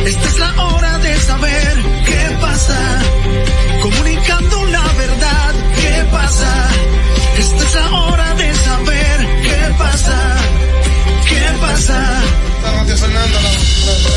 [0.06, 2.78] Esta es la hora de saber qué pasa.
[3.82, 6.68] Comunicando la verdad, ¿qué pasa?
[7.38, 10.36] Esta es la hora de saber qué pasa.
[11.28, 12.22] ¿Qué pasa?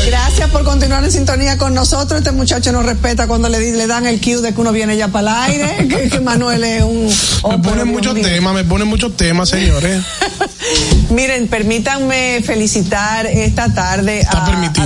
[0.06, 2.18] Gracias por continuar en sintonía con nosotros.
[2.20, 5.46] Este muchacho nos respeta cuando le, dan el cue de que uno viene ya para
[5.46, 7.08] el aire, que, que Manuel es un...
[7.42, 10.02] oh, Me ponen muchos temas, me ponen muchos temas, señores.
[11.10, 14.32] Miren, permítanme felicitar esta tarde a,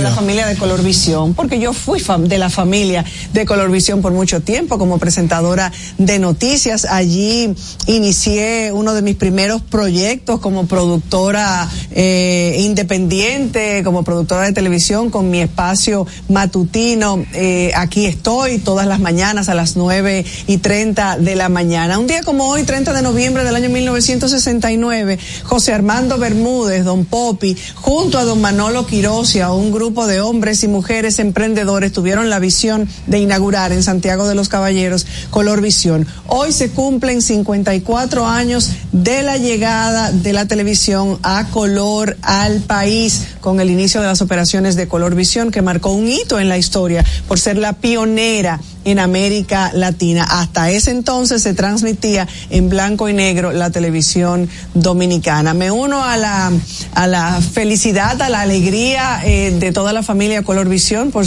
[0.01, 4.01] la familia de Color Visión, porque yo fui fam- de la familia de Color Visión
[4.01, 6.85] por mucho tiempo como presentadora de noticias.
[6.85, 7.53] Allí
[7.85, 15.29] inicié uno de mis primeros proyectos como productora eh, independiente, como productora de televisión, con
[15.29, 17.23] mi espacio matutino.
[17.33, 21.99] Eh, aquí estoy todas las mañanas a las 9 y 30 de la mañana.
[21.99, 27.57] Un día como hoy, 30 de noviembre del año 1969, José Armando Bermúdez, don Popi,
[27.75, 32.29] junto a don Manolo Quiroz y a un grupo de hombres y mujeres emprendedores tuvieron
[32.29, 36.07] la visión de inaugurar en Santiago de los Caballeros Color Visión.
[36.27, 43.27] Hoy se cumplen 54 años de la llegada de la televisión a color al país
[43.41, 46.57] con el inicio de las operaciones de Color Visión que marcó un hito en la
[46.57, 50.23] historia por ser la pionera en América Latina.
[50.29, 55.53] Hasta ese entonces se transmitía en blanco y negro la televisión dominicana.
[55.53, 56.51] Me uno a la,
[56.93, 61.25] a la felicidad, a la alegría eh, de toda la familia Color Visión por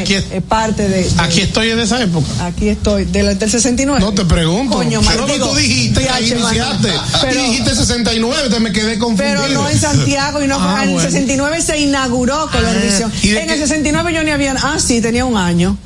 [0.00, 2.26] aquí es- eh, parte de, de- Aquí estoy de esa época.
[2.46, 4.00] Aquí estoy, del, del 69.
[4.00, 4.76] No te pregunto.
[4.76, 6.92] Coño, no, digo, tú dijiste que iniciaste.
[7.22, 9.42] Pero- y dijiste 69, te me quedé confundido.
[9.42, 11.10] pero no en Santiago y no Ah, en el bueno.
[11.10, 13.12] 69 se inauguró Color Ah, Visión.
[13.22, 15.76] ¿y de En el 69 yo ni había, ah sí, tenía un año.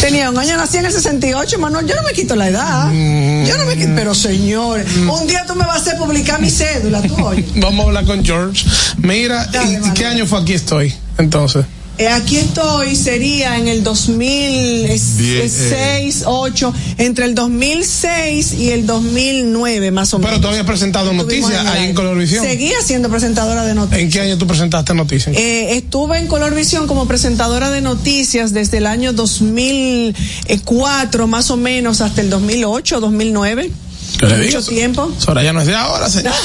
[0.00, 2.92] Tenía un año, nací en el 68, Manuel, yo no me quito la edad.
[2.92, 6.50] Yo no me quito, pero señor, un día tú me vas a hacer publicar mi
[6.50, 7.44] cédula, tú oye.
[7.56, 8.64] Vamos a hablar con George.
[8.98, 10.94] Mira, Dale, ¿y qué año fue aquí estoy?
[11.18, 11.64] Entonces.
[11.98, 20.12] Eh, aquí estoy, sería en el 2006, 8, entre el 2006 y el 2009 más
[20.12, 20.32] o menos.
[20.32, 21.94] Pero tú habías presentado noticias en ahí en.
[21.94, 22.44] Colorvisión.
[22.44, 24.02] Seguía siendo presentadora de noticias.
[24.02, 25.34] ¿En qué año tú presentaste noticias?
[25.36, 32.02] Eh, estuve en Colorvisión como presentadora de noticias desde el año 2004 más o menos
[32.02, 33.70] hasta el 2008, 2009.
[34.18, 34.70] ¿Qué le Mucho digo?
[34.70, 35.10] tiempo.
[35.26, 36.32] Ahora ya no es de ahora, señor.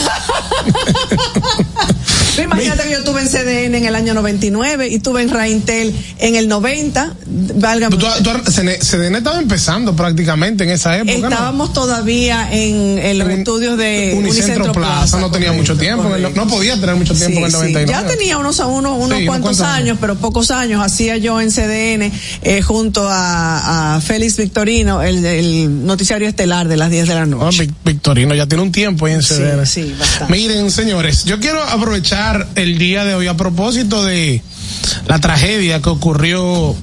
[2.40, 6.36] Imagínate que yo estuve en CDN en el año 99 y estuve en Raintel en
[6.36, 7.14] el 90.
[7.56, 7.98] Válgame.
[7.98, 11.18] Tú- tú- CDN estaba empezando prácticamente en esa época.
[11.20, 11.28] ¿no?
[11.30, 16.04] Estábamos todavía en, en los estudios de Unicentro, Plaza, no tenía mucho tiempo,
[16.36, 17.64] no podía tener mucho tiempo en el Sí, sí.
[17.74, 17.92] 99.
[17.92, 20.82] Ya tenía unos, unos, unos Sí, cuantos años, pero pocos años.
[20.86, 22.12] Hacía yo en CDN
[22.44, 27.22] eh, junto a, a Félix Victorino el, el noticiario estelar de las 10 de la
[27.22, 27.64] Ah, noche.
[27.68, 29.66] Vic- Victorino ya tiene un tiempo ahí en CDN.
[29.66, 30.32] sí, bastante.
[30.34, 32.21] Miren, señores, yo quiero aprovechar
[32.56, 34.44] el día de hoy a propósito de
[35.08, 36.76] la tragedia que ocurrió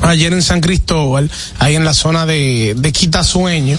[0.00, 3.78] ayer en San Cristóbal, ahí en la zona de, de Quitasueño,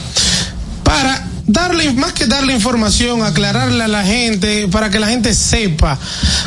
[0.84, 5.98] para darle, más que darle información, aclararle a la gente, para que la gente sepa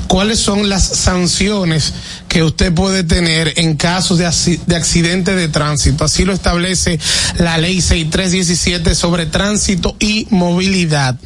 [0.07, 1.93] cuáles son las sanciones
[2.37, 4.28] que usted puede tener en casos de,
[4.66, 6.05] de accidente de tránsito.
[6.05, 7.01] Así lo establece
[7.39, 11.18] la ley 6317 sobre tránsito y movilidad.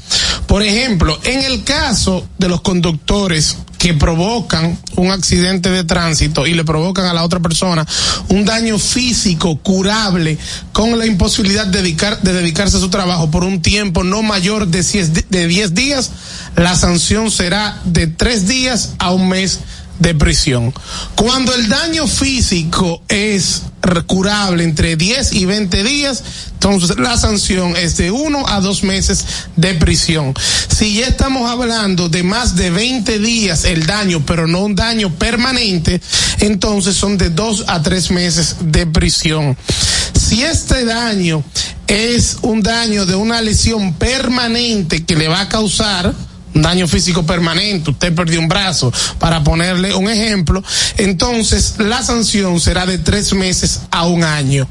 [0.46, 6.54] Por ejemplo, en el caso de los conductores que provocan un accidente de tránsito y
[6.54, 7.84] le provocan a la otra persona
[8.28, 10.38] un daño físico curable
[10.72, 14.68] con la imposibilidad de, dedicar, de dedicarse a su trabajo por un tiempo no mayor
[14.68, 16.10] de 10 di- de 10 días,
[16.54, 19.58] la sanción será de 3 días a un mes
[20.00, 20.74] de prisión.
[21.14, 23.62] Cuando el daño físico es
[24.06, 26.22] curable entre 10 y 20 días,
[26.54, 29.24] entonces la sanción es de 1 a 2 meses
[29.56, 30.34] de prisión.
[30.68, 35.14] Si ya estamos hablando de más de 20 días el daño, pero no un daño
[35.14, 36.00] permanente,
[36.40, 39.56] entonces son de 2 a 3 meses de prisión.
[40.18, 41.44] Si este daño
[41.86, 46.14] es un daño de una lesión permanente que le va a causar
[46.54, 50.62] daño físico permanente, usted perdió un brazo, para ponerle un ejemplo,
[50.96, 54.68] entonces la sanción será de tres meses a un año.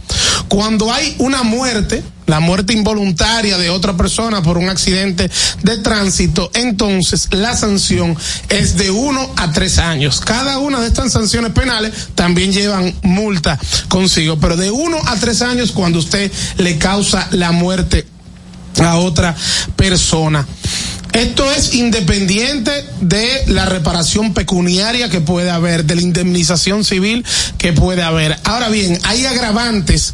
[0.48, 5.30] Cuando hay una muerte, la muerte involuntaria de otra persona por un accidente
[5.64, 8.16] de tránsito, entonces la sanción
[8.50, 10.20] es de uno a tres años.
[10.20, 15.42] Cada una de estas sanciones penales también llevan multa consigo, pero de uno a tres
[15.42, 18.06] años cuando usted le causa la muerte
[18.80, 19.36] a otra
[19.76, 20.46] persona.
[21.14, 27.26] Esto es independiente de la reparación pecuniaria que puede haber, de la indemnización civil
[27.58, 28.38] que puede haber.
[28.44, 30.14] Ahora bien, hay agravantes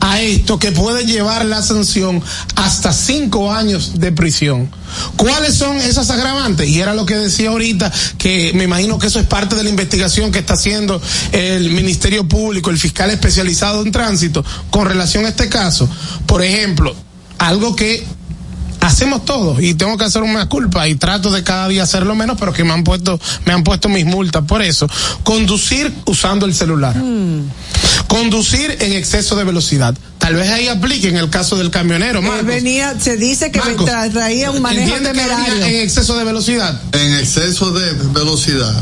[0.00, 2.22] a esto que pueden llevar la sanción
[2.56, 4.70] hasta cinco años de prisión.
[5.16, 6.68] ¿Cuáles son esas agravantes?
[6.68, 9.70] Y era lo que decía ahorita, que me imagino que eso es parte de la
[9.70, 11.00] investigación que está haciendo
[11.32, 15.88] el Ministerio Público, el fiscal especializado en tránsito, con relación a este caso.
[16.26, 16.94] Por ejemplo,
[17.38, 18.04] algo que
[18.84, 22.36] hacemos todo y tengo que hacer una culpa y trato de cada día hacerlo menos,
[22.38, 24.88] pero que me han puesto, me han puesto mis multas por eso.
[25.22, 26.96] Conducir usando el celular.
[26.96, 27.48] Mm.
[28.06, 29.94] Conducir en exceso de velocidad.
[30.18, 32.46] Tal vez ahí aplique en el caso del camionero, Él Marcos.
[32.46, 35.64] venía, se dice que Marcos, tra- traía un manejo ¿entiende que venía temerario.
[35.66, 36.80] en exceso de velocidad?
[36.92, 38.74] en exceso de velocidad,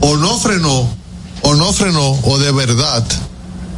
[0.00, 0.88] o no frenó,
[1.42, 3.04] o no frenó, o de verdad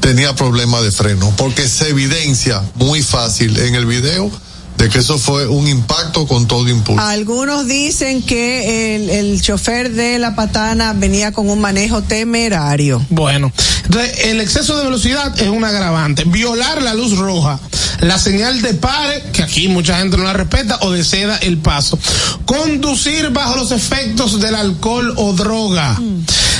[0.00, 4.30] tenía problema de freno, porque se evidencia muy fácil en el video
[4.78, 7.02] de que eso fue un impacto con todo impulso.
[7.02, 13.04] Algunos dicen que el, el chofer de la patana venía con un manejo temerario.
[13.10, 13.52] Bueno,
[13.84, 16.24] entonces el exceso de velocidad es un agravante.
[16.24, 17.58] Violar la luz roja,
[18.00, 21.58] la señal de pare, que aquí mucha gente no la respeta, o de ceda el
[21.58, 21.98] paso.
[22.44, 25.98] Conducir bajo los efectos del alcohol o droga.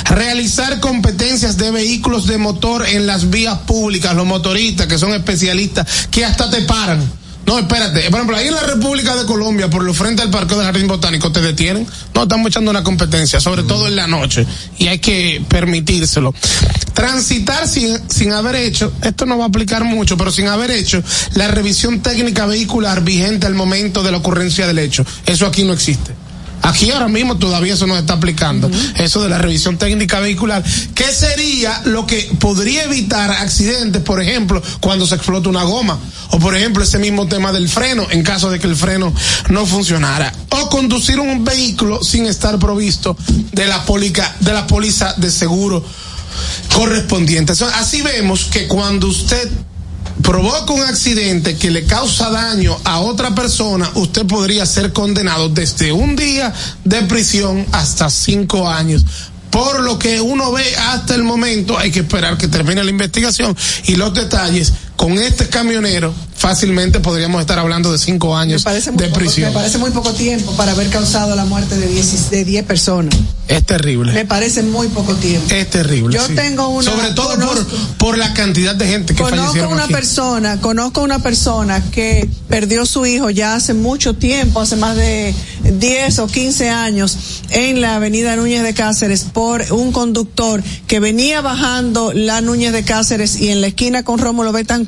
[0.05, 6.07] Realizar competencias de vehículos de motor en las vías públicas, los motoristas que son especialistas,
[6.09, 7.03] que hasta te paran.
[7.47, 8.01] No, espérate.
[8.11, 10.87] Por ejemplo, ahí en la República de Colombia, por lo frente al Parque del Jardín
[10.87, 11.87] Botánico, te detienen.
[12.13, 14.45] No, estamos echando una competencia, sobre todo en la noche.
[14.77, 16.35] Y hay que permitírselo.
[16.93, 21.01] Transitar sin, sin haber hecho, esto no va a aplicar mucho, pero sin haber hecho
[21.35, 25.05] la revisión técnica vehicular vigente al momento de la ocurrencia del hecho.
[25.25, 26.16] Eso aquí no existe.
[26.67, 28.69] Aquí ahora mismo todavía eso no está aplicando.
[28.97, 30.63] Eso de la revisión técnica vehicular.
[30.93, 35.97] ¿Qué sería lo que podría evitar accidentes, por ejemplo, cuando se explota una goma?
[36.31, 39.13] O por ejemplo, ese mismo tema del freno, en caso de que el freno
[39.49, 40.33] no funcionara.
[40.49, 43.15] O conducir un vehículo sin estar provisto
[43.53, 45.85] de la, pólica, de la póliza de seguro
[46.75, 47.53] correspondiente.
[47.75, 49.49] Así vemos que cuando usted
[50.27, 55.93] provoca un accidente que le causa daño a otra persona, usted podría ser condenado desde
[55.93, 56.53] un día
[56.83, 59.05] de prisión hasta cinco años.
[59.49, 63.55] Por lo que uno ve hasta el momento, hay que esperar que termine la investigación
[63.85, 64.73] y los detalles.
[64.97, 69.49] Con este camionero, fácilmente podríamos estar hablando de cinco años de poco- prisión.
[69.49, 73.15] me parece muy poco tiempo para haber causado la muerte de 10, de 10 personas.
[73.47, 74.11] Es terrible.
[74.11, 75.47] Me parece muy poco tiempo.
[75.53, 76.13] Es terrible.
[76.17, 76.33] Yo sí.
[76.35, 79.93] tengo una- Sobre todo por, conozco- por la cantidad de gente que Conozco una aquí.
[79.93, 85.33] persona, conozco una persona que perdió su hijo ya hace mucho tiempo, hace más de
[85.63, 87.15] 10 o 15 años,
[87.51, 92.83] en la avenida Núñez de Cáceres por un conductor que venía bajando la Núñez de
[92.83, 94.86] Cáceres y en la esquina con Rómulo Betancourt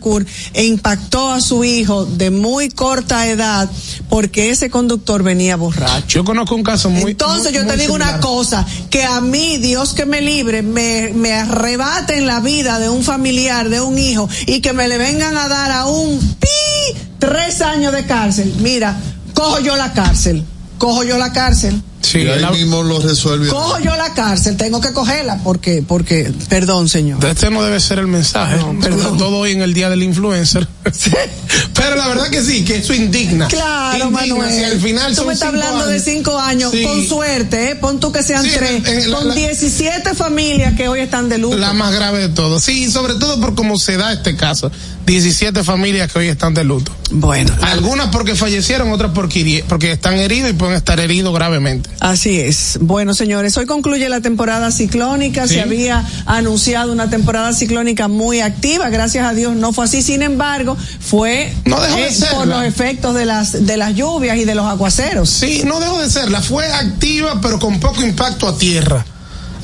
[0.54, 3.70] e impactó a su hijo de muy corta edad
[4.10, 6.08] porque ese conductor venía borracho.
[6.08, 7.12] Yo conozco un caso muy.
[7.12, 11.12] Entonces muy- yo te digo una cosa, que a mí, Dios que me libre, me,
[11.14, 15.38] me arrebaten la vida de un familiar, de un hijo, y que me le vengan
[15.38, 18.54] a dar a un pi tres años de cárcel.
[18.60, 18.98] Mira,
[19.34, 20.44] cojo yo la cárcel,
[20.78, 21.82] cojo yo la cárcel.
[22.02, 23.50] Sí, y ahí la- mismo lo resuelve.
[23.50, 27.24] Cojo yo la cárcel, tengo que cogerla porque, porque, perdón señor.
[27.26, 28.60] Este no debe ser el mensaje.
[28.60, 30.68] Sobre todo hoy en el día del influencer.
[31.74, 33.48] Pero la verdad que sí, que eso indigna.
[33.48, 34.54] Claro, Indigna, Manuel.
[34.56, 36.84] si al final tú me estás hablando de cinco años, Sí.
[36.84, 37.76] con suerte, ¿eh?
[37.76, 41.00] Pon tú que sean Sí, tres, en- en la- con la- 17 familias que hoy
[41.02, 41.58] están de luto.
[41.58, 42.60] La más grave de todo.
[42.60, 44.72] Sí, sobre todo por cómo se da este caso.
[45.10, 46.92] 17 familias que hoy están de luto.
[47.10, 47.52] Bueno.
[47.64, 51.90] Algunas porque fallecieron, otras porque, están heridos y pueden estar heridos gravemente.
[52.00, 52.78] Así es.
[52.80, 55.48] Bueno, señores, hoy concluye la temporada ciclónica.
[55.48, 55.56] Sí.
[55.56, 58.90] Se había anunciado una temporada ciclónica muy activa.
[58.90, 60.04] Gracias a Dios no fue así.
[60.04, 62.38] Sin embargo, fue No dejó de eh, serla.
[62.38, 65.28] por los efectos de las de las lluvias y de los aguaceros.
[65.28, 66.44] Sí, no dejó de serla.
[66.44, 69.04] Fue activa, pero con poco impacto a tierra.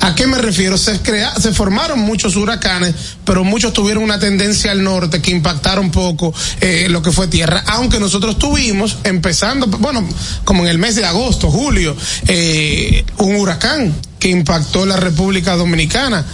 [0.06, 0.78] ¿A qué me refiero?
[0.78, 2.94] Se, crea, se formaron muchos huracanes,
[3.24, 7.64] pero muchos tuvieron una tendencia al norte que impactaron poco eh, lo que fue tierra.
[7.66, 10.08] Aunque nosotros tuvimos, empezando, bueno,
[10.44, 11.96] como en el mes de agosto, julio,
[12.28, 16.24] eh, un huracán que impactó la República Dominicana.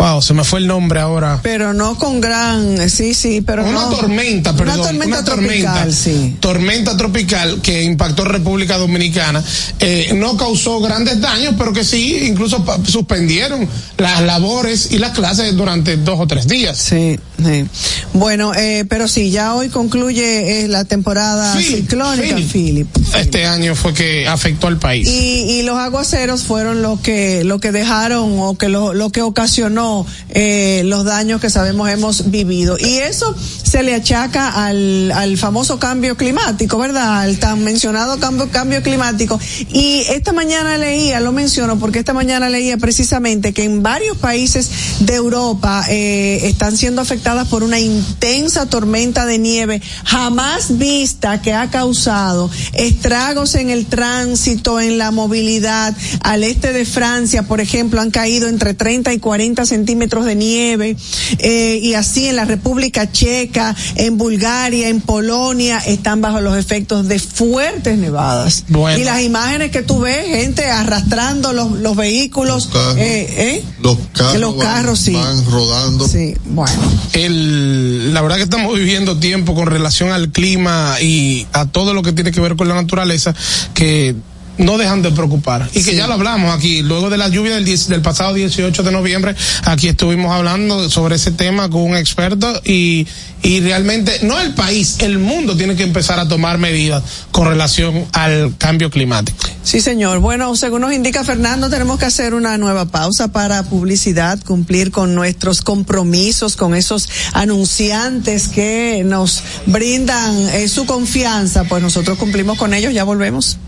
[0.00, 1.40] Wow, se me fue el nombre ahora.
[1.42, 3.90] Pero no con gran, sí, sí, pero una no.
[3.90, 4.76] tormenta, perdón.
[4.76, 6.36] Una tormenta una tropical, tormenta, sí.
[6.40, 9.44] tormenta tropical que impactó República Dominicana.
[9.78, 15.54] Eh, no causó grandes daños, pero que sí, incluso suspendieron las labores y las clases
[15.54, 16.78] durante dos o tres días.
[16.78, 17.66] Sí, sí.
[18.14, 22.50] Bueno, eh, pero sí, ya hoy concluye eh, la temporada Philip, ciclónica, Philip.
[22.50, 22.88] Philip.
[23.16, 25.06] Este año fue que afectó al país.
[25.06, 29.20] Y, y los aguaceros fueron lo que lo que dejaron o que lo, lo que
[29.20, 29.89] ocasionó
[30.30, 35.78] eh, los daños que sabemos hemos vivido y eso se le achaca al, al famoso
[35.78, 37.20] cambio climático, ¿verdad?
[37.20, 39.38] Al tan mencionado cambio, cambio climático.
[39.72, 44.70] Y esta mañana leía, lo menciono porque esta mañana leía precisamente que en varios países
[45.00, 51.54] de Europa eh, están siendo afectadas por una intensa tormenta de nieve jamás vista que
[51.54, 55.96] ha causado estragos en el tránsito, en la movilidad.
[56.22, 60.34] Al este de Francia, por ejemplo, han caído entre 30 y 40 centímetros centímetros de
[60.34, 60.96] nieve,
[61.38, 67.08] eh, y así en la República Checa, en Bulgaria, en Polonia, están bajo los efectos
[67.08, 68.64] de fuertes nevadas.
[68.68, 68.98] Bueno.
[68.98, 72.96] Y las imágenes que tú ves, gente arrastrando los, los vehículos, Los carros.
[72.98, 73.26] eh,
[73.56, 75.12] eh, Los carros, que los van- carros sí.
[75.12, 76.06] van rodando.
[76.08, 76.82] Sí, bueno.
[77.14, 82.02] el, la verdad que estamos viviendo tiempo con relación al clima y a todo lo
[82.02, 83.34] que tiene que ver con la naturaleza
[83.74, 84.14] que
[84.60, 87.64] no dejan de preocupar y que ya lo hablamos aquí luego de la lluvia del,
[87.64, 89.34] 10 del pasado 18 de noviembre
[89.64, 93.06] aquí estuvimos hablando sobre ese tema con un experto y
[93.42, 98.04] y realmente no el país el mundo tiene que empezar a tomar medidas con relación
[98.12, 100.18] al cambio climático Sí, señor.
[100.20, 105.14] Bueno, según nos indica Fernando, tenemos que hacer una nueva pausa para publicidad, cumplir con
[105.14, 111.64] nuestros compromisos, con esos anunciantes que nos brindan eh, su confianza.
[111.64, 113.58] Pues nosotros cumplimos con ellos, ya volvemos.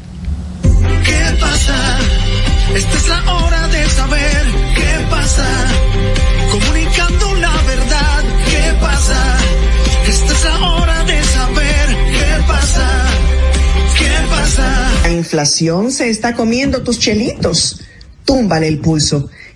[1.05, 1.99] ¿Qué pasa?
[2.75, 5.47] Esta es la hora de saber qué pasa.
[6.51, 9.37] Comunicando la verdad, ¿qué pasa?
[10.09, 13.05] Esta es la hora de saber qué pasa.
[13.99, 14.91] ¿Qué pasa?
[15.05, 17.81] La inflación se está comiendo tus chelitos.
[18.25, 19.29] Túmbale el pulso.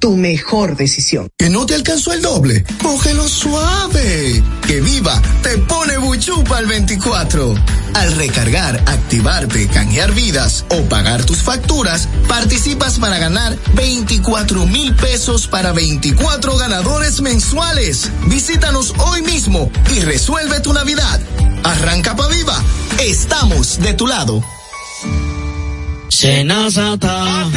[0.00, 1.28] tu mejor decisión.
[1.38, 2.64] ¿Que no te alcanzó el doble?
[2.82, 4.42] Cógelo suave.
[4.66, 7.54] Que viva te pone buchupa al 24.
[7.94, 15.46] Al recargar, activarte, canjear vidas o pagar tus facturas, participas para ganar 24 mil pesos
[15.46, 18.10] para 24 ganadores mensuales.
[18.26, 21.20] Visítanos hoy mismo y resuelve tu Navidad.
[21.62, 22.56] Arranca pa' viva.
[23.00, 24.42] Estamos de tu lado.
[26.08, 27.50] Senazata.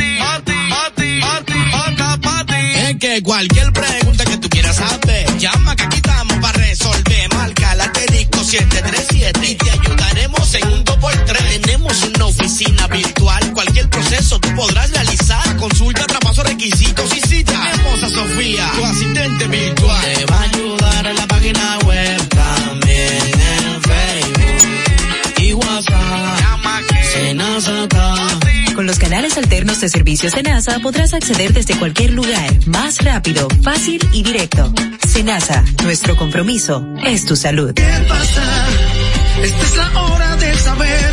[2.76, 7.34] Es que cualquier pregunta que tú quieras saber, llama que aquí estamos para resolver.
[7.34, 11.62] Marca la asterisco 737 y te ayudaremos en un 2x3.
[11.62, 15.58] Tenemos una oficina virtual, cualquier proceso tú podrás realizar.
[15.58, 20.14] Consulta, traspaso, requisitos y si tenemos a Sofía, tu asistente virtual.
[20.14, 26.44] Te va a ayudar en la página web, también en Facebook y WhatsApp.
[27.14, 28.13] Senazata.
[28.84, 33.48] Con los canales alternos de servicios de NASA podrás acceder desde cualquier lugar, más rápido,
[33.62, 34.74] fácil y directo.
[35.08, 37.74] Senasa, nuestro compromiso es tu salud.
[37.74, 38.44] ¿Qué pasa?
[39.42, 41.13] Esta es la hora de saber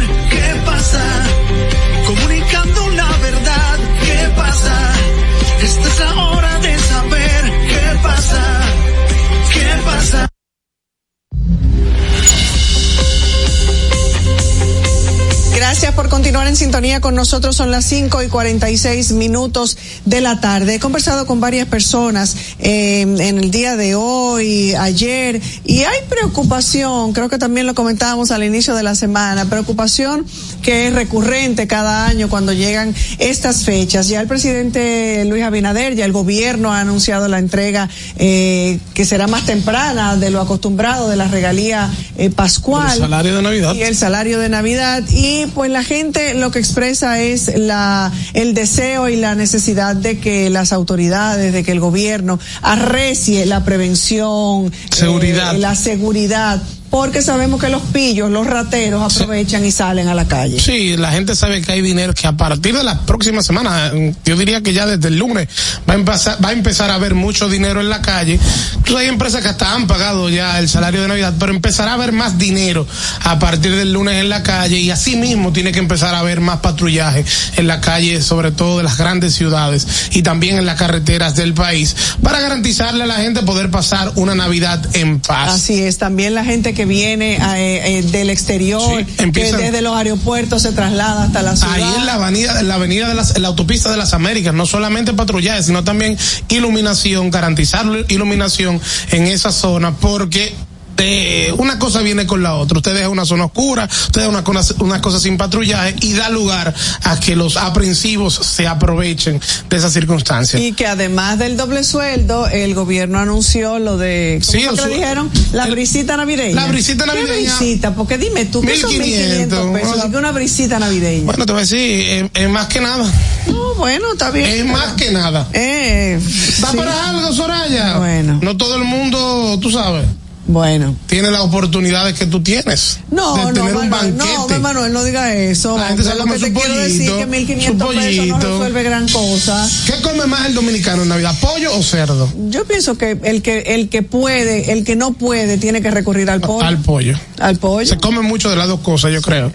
[16.51, 17.55] en sintonía con nosotros.
[17.55, 20.74] Son las 5 y 46 minutos de la tarde.
[20.74, 27.12] He conversado con varias personas eh, en el día de hoy, ayer, y hay preocupación,
[27.12, 30.26] creo que también lo comentábamos al inicio de la semana, preocupación
[30.62, 34.09] que es recurrente cada año cuando llegan estas fechas.
[34.09, 39.28] Ya el presidente Luis Abinader, ya el gobierno ha anunciado la entrega eh, que será
[39.28, 42.94] más temprana de lo acostumbrado de la regalía eh, pascual.
[42.94, 43.74] El salario de Navidad.
[43.74, 48.55] Y el salario de Navidad y pues la gente lo que expresa es la el
[48.55, 54.72] deseo y la necesidad de que las autoridades, de que el gobierno arrecie la prevención,
[54.91, 55.55] Seguridad.
[55.55, 60.26] eh, la seguridad, porque sabemos que los pillos, los rateros aprovechan y salen a la
[60.26, 60.59] calle.
[60.59, 64.11] Sí, la gente sabe que hay dinero que a partir de la próxima semana, mm,
[64.24, 65.49] yo diría que ya desde el lunes
[65.88, 68.41] va a empezar, va a empezar a haber mucho dinero en la calle.
[68.74, 71.95] Entonces hay empresas que hasta han pagado ya el salario de Navidad, pero empezará a
[71.95, 72.86] haber más dinero
[73.22, 76.41] a partir del lunes en la calle y así mismo tiene que empezar a haber
[76.41, 77.24] más patrullaje
[77.57, 81.55] en la calle, sobre todo de las grandes ciudades y también en las carreteras del
[81.55, 85.55] país, para garantizarle a la gente poder pasar una Navidad en paz.
[85.55, 90.62] Así es, también la gente que viene eh, eh, del exterior, que desde los aeropuertos
[90.62, 91.74] se traslada hasta la ciudad.
[91.74, 94.54] Ahí en la avenida, en la avenida de las, en la autopista de las Américas,
[94.54, 96.16] no solamente patrullaje, sino también
[96.48, 98.80] iluminación, garantizar iluminación
[99.12, 100.54] en esa zona, porque
[100.97, 102.78] de una cosa viene con la otra.
[102.78, 106.74] Usted deja una zona oscura, usted deja una, una cosa sin patrullaje y da lugar
[107.05, 110.61] a que los aprensivos se aprovechen de esas circunstancias.
[110.61, 114.95] Y que además del doble sueldo, el gobierno anunció lo de, ¿cómo Sí, que le
[114.95, 115.30] dijeron?
[115.53, 116.55] La brisita navideña.
[116.55, 117.57] La brisita ¿Qué navideña.
[117.57, 117.95] brisita?
[117.95, 119.88] Porque dime tú, ¿qué son 1500, 1.500 pesos?
[119.91, 120.07] bueno.
[120.07, 121.24] ¿Y qué una brisita navideña?
[121.24, 123.05] Bueno, te voy a decir, es, es más que nada.
[123.47, 124.47] No, bueno, está bien.
[124.49, 125.49] Es más que nada.
[125.53, 126.20] Eh,
[126.62, 126.76] ¿Va sí.
[126.76, 127.99] para algo, Soraya?
[127.99, 128.38] Bueno.
[128.43, 130.05] No todo el mundo, tú sabes,
[130.53, 130.94] Bueno.
[131.07, 132.98] tiene las oportunidades que tú tienes.
[133.11, 134.55] No, de no, tener un Manuel, banquete.
[134.55, 135.76] no, Manuel, no diga eso.
[135.78, 138.36] La gente se come su quiero decir pollito, que 1.500 su pesos no pollito.
[138.38, 139.68] resuelve gran cosa.
[139.86, 141.34] ¿Qué come más el dominicano en Navidad?
[141.40, 142.28] ¿Pollo o cerdo?
[142.48, 146.30] Yo pienso que el que el que puede, el que no puede, tiene que recurrir
[146.30, 146.66] al pollo.
[146.66, 147.18] Al pollo.
[147.38, 147.86] Al pollo.
[147.86, 149.53] Se come mucho de las dos cosas, yo creo.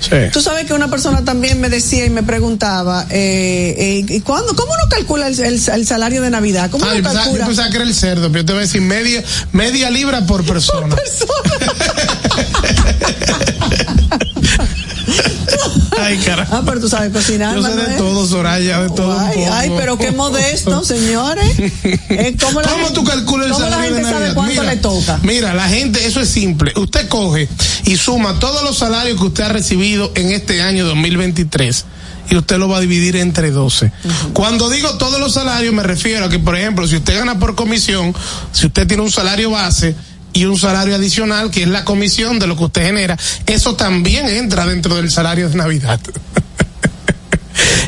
[0.00, 0.10] Sí.
[0.32, 4.54] Tú sabes que una persona también me decía y me preguntaba, eh, eh, ¿y cuándo,
[4.56, 6.70] ¿cómo uno calcula el, el- el salario de Navidad?
[6.70, 7.46] ¿Cómo Ah, uno pensaba, yo calcula?
[7.46, 9.22] pensaba que era el cerdo, pero yo te voy a decir media,
[9.52, 10.96] media libra por persona.
[16.00, 16.54] Ay, carajo.
[16.56, 19.14] Ah, pero tú sabes cocinar, Yo sé de todo, Soraya, de todo.
[19.16, 19.52] un Ay, poco.
[19.52, 21.46] ay, pero qué modesto, señores.
[21.84, 24.74] Eh, ¿Cómo, la ¿Cómo gente- tú calculas el cómo la gente de sabe cuánto mira,
[24.74, 25.18] le toca?
[25.22, 26.72] Mira, la gente, eso es simple.
[26.76, 27.48] Usted coge
[27.84, 31.84] y suma todos los salarios que usted ha recibido en este año 2023
[32.30, 33.92] y usted lo va a dividir entre 12.
[34.32, 37.54] Cuando digo todos los salarios me refiero a que, por ejemplo, si usted gana por
[37.54, 38.14] comisión,
[38.52, 39.94] si usted tiene un salario base,
[40.32, 44.28] y un salario adicional que es la comisión de lo que usted genera, eso también
[44.28, 46.00] entra dentro del salario de Navidad.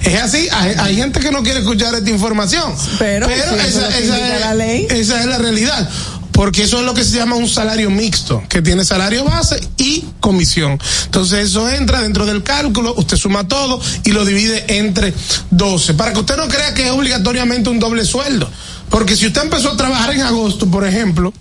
[0.05, 2.75] Es así, hay, hay gente que no quiere escuchar esta información.
[2.99, 4.87] Pero, si eso es esa, esa es, la ley.
[4.91, 5.89] esa es la realidad.
[6.33, 10.05] Porque eso es lo que se llama un salario mixto, que tiene salario base y
[10.19, 10.79] comisión.
[11.05, 15.15] Entonces eso entra dentro del cálculo, usted suma todo y lo divide entre
[15.53, 15.95] 12.
[15.95, 18.51] Para que usted no crea que es obligatoriamente un doble sueldo.
[18.91, 21.33] Porque si usted empezó a trabajar en agosto, por ejemplo,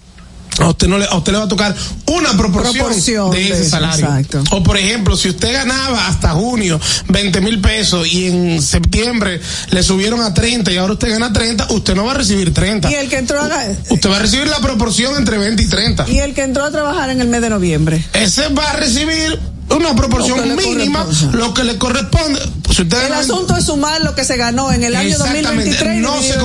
[0.60, 1.76] a usted no le, a usted le va a tocar
[2.08, 4.06] una proporción, Proporción de de ese eso, salario.
[4.06, 4.43] exacto.
[4.51, 6.80] O por ejemplo, si usted ganaba hasta junio
[7.10, 9.39] 20 mil pesos y en septiembre
[9.72, 12.91] le subieron a 30 y ahora usted gana 30, usted no va a recibir 30.
[12.91, 13.49] Y el que entró a,
[13.89, 16.06] Usted va a recibir la proporción entre 20 y 30.
[16.10, 18.04] y el que entró a trabajar en el mes de noviembre.
[18.14, 19.39] Ese va a recibir
[19.70, 22.39] una proporción Lo mínima, lo que le corresponde.
[22.80, 25.47] El asunto es sumar lo que se ganó en el año Exactamente.
[25.49, 26.38] 2023 y No se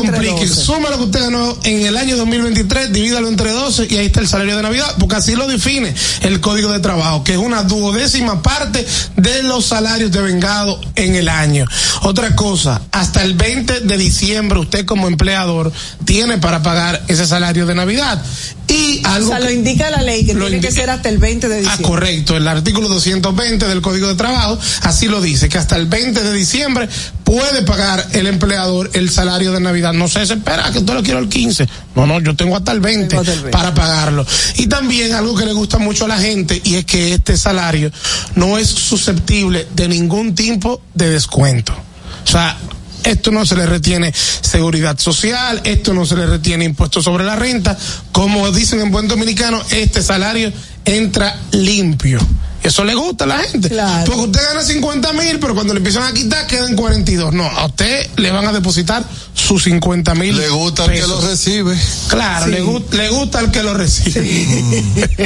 [0.48, 0.54] dividirlo entre complique.
[0.54, 0.64] 12.
[0.64, 4.20] Suma lo que usted ganó en el año 2023, divídalo entre 12 y ahí está
[4.20, 7.62] el salario de Navidad, porque así lo define el Código de Trabajo, que es una
[7.62, 8.86] duodécima parte
[9.16, 11.64] de los salarios de vengado en el año.
[12.02, 15.72] Otra cosa, hasta el 20 de diciembre usted como empleador
[16.04, 18.22] tiene para pagar ese salario de Navidad.
[18.68, 21.48] Y O algo sea, lo indica la ley que tiene que ser hasta el 20
[21.48, 21.86] de Ah, diciembre.
[21.86, 22.36] correcto.
[22.36, 26.32] El artículo 220 del Código de Trabajo así lo dice, que hasta el 20 de
[26.34, 26.88] diciembre
[27.24, 29.94] puede pagar el empleador el salario de Navidad.
[29.94, 31.66] No se espera que tú lo quiero el 15.
[31.94, 33.56] No, no, yo tengo hasta el 20 Tengo hasta el 20.
[33.56, 34.26] para pagarlo.
[34.56, 37.90] Y también algo que le gusta mucho a la gente y es que este salario
[38.34, 41.72] no es susceptible de ningún tipo de descuento.
[41.72, 42.56] O sea,
[43.04, 47.36] esto no se le retiene seguridad social, esto no se le retiene impuestos sobre la
[47.36, 47.76] renta.
[48.12, 50.52] Como dicen en buen dominicano, este salario
[50.84, 52.18] entra limpio.
[52.60, 53.68] Eso le gusta a la gente.
[53.68, 54.04] Claro.
[54.04, 57.32] Porque usted gana 50 mil, pero cuando le empiezan a quitar quedan 42.
[57.32, 60.36] No, a usted le van a depositar sus 50 mil.
[60.36, 61.78] Le gusta el que lo recibe.
[62.08, 62.50] Claro, Sí.
[62.50, 64.20] le, gu- le gusta al que lo recibe.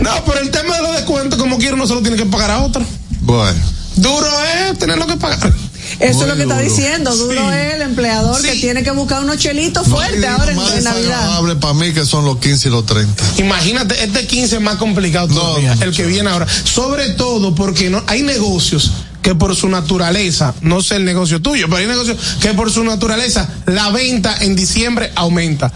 [0.00, 2.50] no, pero el tema de los descuentos, como quiera, uno se lo tiene que pagar
[2.50, 2.84] a otro.
[3.20, 3.58] Bueno.
[3.96, 4.28] Duro
[4.68, 5.52] es tenerlo que pagar.
[6.00, 7.14] Eso es lo que está diciendo.
[7.16, 7.56] Duro Sí.
[7.56, 10.84] es el empleador que tiene que buscar unos chelitos No, fuertes ahora en, más en
[10.84, 11.00] Navidad.
[11.08, 13.24] desagradable para mí que son los 15 y los 30.
[13.38, 16.46] Imagínate, este 15 es más complicado todavía, no, el que viene ahora.
[16.64, 18.92] Sobre todo porque no hay negocios
[19.22, 22.84] que por su naturaleza, no sé el negocio tuyo, pero hay negocios que por su
[22.84, 25.72] naturaleza la venta en diciembre aumenta.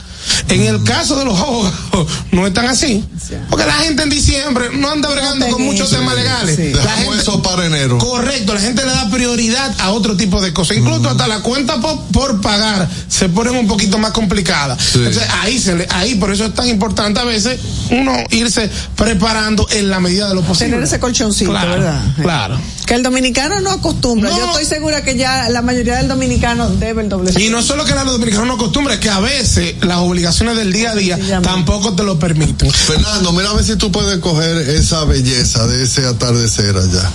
[0.48, 3.04] En el caso de los abogados, no es tan así.
[3.48, 6.56] Porque la gente en diciembre no anda bregando con muchos Sí, temas legales.
[6.56, 6.72] sí.
[6.72, 7.98] La gente, eso para enero.
[7.98, 10.76] Correcto, la gente le da prioridad a otro tipo de cosas.
[10.76, 14.78] Incluso hasta la cuenta por, por pagar se ponen un poquito más complicadas.
[14.82, 14.98] Sí.
[14.98, 17.58] Entonces ahí se le, ahí por eso es tan importante a veces
[17.90, 20.70] uno irse preparando en la medida de lo posible.
[20.72, 22.00] Tener ese colchoncito, Claro, ¿verdad?
[22.20, 22.60] Claro.
[22.86, 24.30] Que el dominicano no acostumbra.
[24.30, 24.36] No.
[24.36, 27.84] Yo estoy segura que ya la mayoría del dominicano debe el doble Y no solo
[27.84, 31.18] que la dominicana no acostumbra, es que a veces las obligaciones del día a día
[31.42, 32.70] tampoco te lo permiten.
[32.70, 37.10] Fernando, mira a ver si tú puedes coger esa belleza de ese atardecer allá.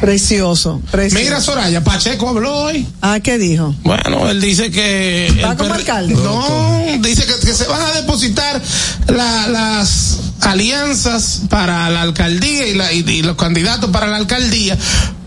[0.00, 1.22] Precioso, precioso.
[1.24, 2.86] Mira, Soraya, Pacheco habló hoy.
[3.02, 3.74] Ah, ¿qué dijo?
[3.82, 5.40] Bueno, él dice que.
[5.44, 6.14] ¿Va el como alcalde?
[6.14, 8.60] No, dice que, que se van a depositar
[9.08, 14.78] la- las alianzas para la alcaldía y, la- y- y los candidatos para la alcaldía,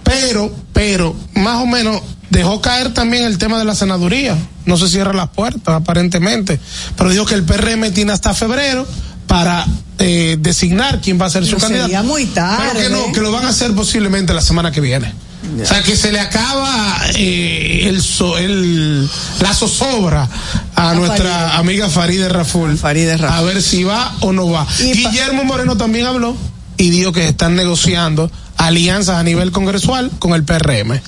[0.03, 4.35] pero, pero, más o menos dejó caer también el tema de la senaduría.
[4.65, 6.59] No se cierra las puertas, aparentemente,
[6.97, 8.87] pero dijo que el PRM tiene hasta febrero
[9.27, 9.65] para
[9.99, 11.85] eh, designar quién va a ser su Pero candidato.
[11.87, 12.63] sería muy tarde.
[12.73, 15.13] Pero que no, que lo van a hacer posiblemente la semana que viene.
[15.61, 19.09] O sea, que se le acaba eh, el, so- el-
[19.41, 20.29] la zozobra
[20.75, 22.79] a, nuestra amiga Faride Raful.
[22.81, 24.65] A ver si va o no va.
[24.79, 26.35] Guillermo Moreno también habló
[26.77, 28.31] y dijo que están negociando
[28.67, 30.99] alianzas a nivel congresual con el PRM.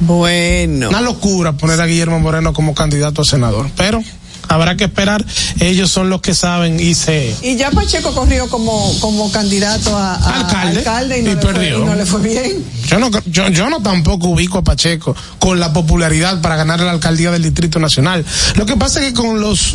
[0.00, 0.88] Bueno.
[0.88, 4.02] Una locura poner a Guillermo Moreno como candidato a senador, pero
[4.48, 5.24] habrá que esperar.
[5.60, 7.34] Ellos son los que saben y se...
[7.42, 11.52] Y ya Pacheco corrió como, como candidato a, a Alcalde, y, no y le fue,
[11.52, 11.82] perdió.
[11.82, 12.64] y no le fue bien.
[12.86, 16.90] Yo no, yo, yo no tampoco ubico a Pacheco con la popularidad para ganar la
[16.90, 18.24] alcaldía del Distrito Nacional.
[18.56, 19.74] Lo que pasa es que con los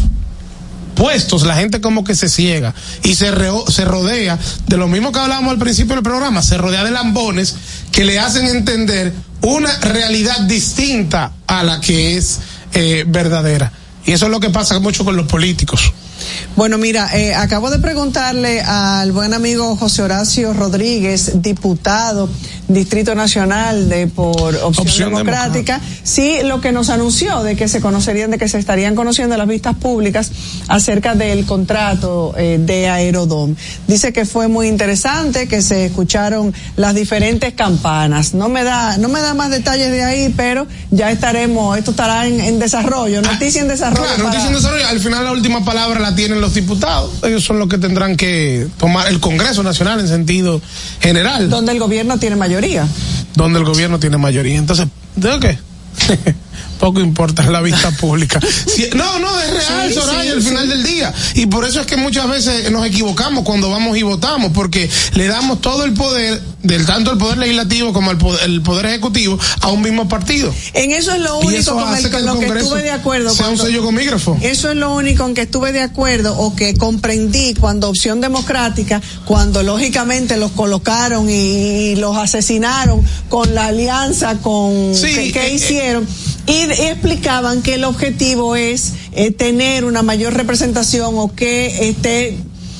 [1.00, 3.32] puestos la gente como que se ciega y se,
[3.70, 4.38] se rodea
[4.68, 7.56] de lo mismo que hablábamos al principio del programa, se rodea de lambones
[7.94, 12.40] que le hacen entender una realidad distinta a la que es
[12.74, 13.72] eh, verdadera.
[14.06, 15.94] Y eso es lo que pasa mucho con los políticos.
[16.56, 22.30] Bueno, mira, eh, acabo de preguntarle al buen amigo José Horacio Rodríguez, diputado
[22.68, 27.82] Distrito Nacional de por Opción, Opción Democrática, sí lo que nos anunció de que se
[27.82, 30.32] conocerían, de que se estarían conociendo las vistas públicas
[30.68, 33.56] acerca del contrato eh, de Aerodom.
[33.88, 38.34] Dice que fue muy interesante, que se escucharon las diferentes campanas.
[38.34, 42.28] No me da, no me da más detalles de ahí, pero ya estaremos, esto estará
[42.28, 44.04] en, en desarrollo, noticia en desarrollo.
[44.04, 44.88] Claro, para- noticia en desarrollo.
[44.88, 47.12] Al final la última palabra la tienen los diputados.
[47.24, 50.62] Ellos son los que tendrán que tomar el Congreso Nacional en sentido
[51.00, 51.50] general.
[51.50, 52.88] donde el gobierno tiene mayoría.
[53.36, 54.58] Donde el gobierno tiene mayoría.
[54.58, 55.60] Entonces, ¿de qué?
[56.80, 58.40] Poco importa la vista pública.
[58.40, 60.48] Si- no, no, es real, Sí, Soraya, sí, al sí.
[60.50, 61.14] final del día.
[61.36, 65.28] Y por eso es que muchas veces nos equivocamos cuando vamos y votamos, porque le
[65.28, 69.38] damos todo el poder, del tanto el poder legislativo como el poder, el poder ejecutivo,
[69.62, 70.54] a un mismo partido.
[70.74, 73.30] En eso es lo Y único con el, que lo estuve de acuerdo.
[73.34, 74.38] sea un sello gomígrafo.
[74.42, 79.02] Eso es lo único en que estuve de acuerdo o que comprendí cuando Opción Democrática,
[79.26, 85.40] cuando lógicamente los colocaron y, y los asesinaron con la alianza con Sí, que, que
[85.40, 85.54] eh, eh.
[85.56, 86.08] hicieron
[86.48, 92.38] y explicaban que el objetivo es eh, tener una mayor representación o que esté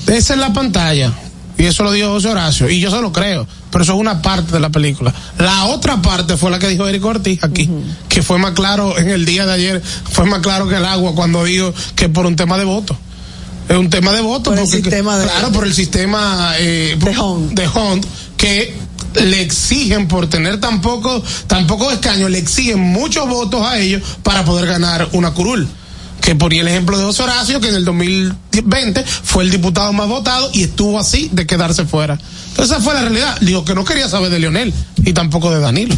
[0.08, 1.14] Esa es la pantalla.
[1.58, 2.70] Y eso lo dijo José Horacio.
[2.70, 3.46] Y yo se lo creo.
[3.70, 5.14] Pero eso es una parte de la película.
[5.38, 7.70] La otra parte fue la que dijo Eric Ortiz aquí.
[8.08, 9.82] Que fue más claro en el día de ayer.
[10.10, 12.98] Fue más claro que el agua cuando dijo que por un tema de voto.
[13.68, 14.52] Es un tema de voto.
[14.52, 18.06] Por el porque- sistema de- claro, por el sistema eh, de Hunt.
[18.38, 18.74] Que
[19.16, 21.24] le exigen por tener tan poco,
[21.92, 25.68] escaños, le exigen muchos votos a ellos para poder ganar una curul
[26.22, 30.08] que ponía el ejemplo de José Horacio, que en el 2020 fue el diputado más
[30.08, 32.20] votado y estuvo así de quedarse fuera.
[32.50, 33.38] Entonces esa fue la realidad.
[33.42, 35.96] Digo que no quería saber de Leonel y tampoco de Danilo.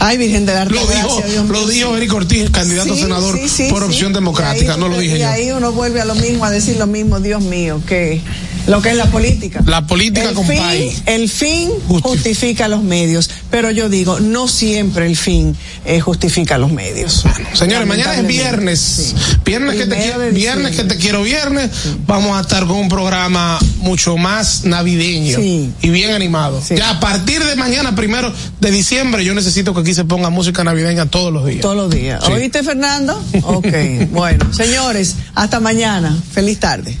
[0.00, 3.66] Ay, Virgen de la Lo dijo, lo dijo Eric Ortiz, candidato a senador sí, sí,
[3.70, 5.28] por opción Y democrática, ahí- no lo dije y yo.
[5.28, 8.20] ahí uno vuelve a lo mismo, a decir lo mismo, Dios mío, que
[8.66, 9.62] lo que es la política.
[9.66, 11.02] La política el con fin, país.
[11.06, 16.70] El fin justifica los medios, pero yo digo, no siempre el fin eh, justifica los
[16.72, 17.24] medios.
[17.54, 19.14] Señores, mañana es viernes.
[19.44, 21.70] Viernes que, te, de viernes que te quiero viernes.
[22.06, 25.70] Vamos a estar con un programa mucho más navideño Sí.
[25.82, 26.62] y bien animado.
[26.70, 30.62] Ya a partir de mañana, primero de diciembre, yo necesito que aquí se ponga música
[30.62, 31.62] navideña todos los días.
[31.62, 32.22] Todos los días.
[32.24, 32.30] Sí.
[32.30, 33.20] ¿Oíste, Fernando?
[33.42, 33.66] Ok,
[34.10, 34.52] bueno.
[34.52, 36.16] Señores, hasta mañana.
[36.32, 36.96] Feliz tarde.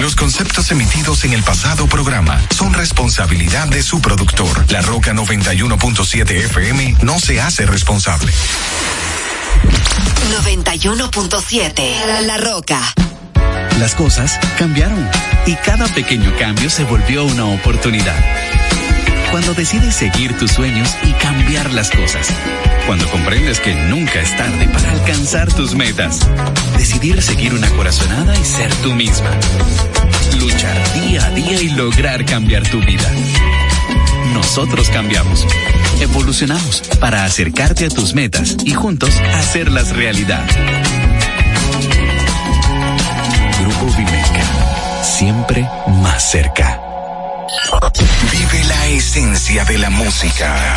[0.00, 4.70] Los conceptos emitidos en el pasado programa son responsabilidad de su productor.
[4.70, 8.32] La Roca 91.7 FM no se hace responsable.
[10.44, 12.80] 91.7 La, La Roca.
[13.80, 15.08] Las cosas cambiaron
[15.46, 18.57] y cada pequeño cambio se volvió una oportunidad.
[19.30, 22.28] Cuando decides seguir tus sueños y cambiar las cosas.
[22.86, 26.20] Cuando comprendes que nunca es tarde para alcanzar tus metas.
[26.76, 29.30] Decidir seguir una corazonada y ser tú misma.
[30.38, 33.10] Luchar día a día y lograr cambiar tu vida.
[34.32, 35.46] Nosotros cambiamos.
[36.00, 40.44] Evolucionamos para acercarte a tus metas y juntos hacerlas realidad.
[43.60, 45.02] Grupo Vimeca.
[45.02, 45.68] Siempre
[46.02, 46.80] más cerca.
[48.66, 50.74] La esencia de la música.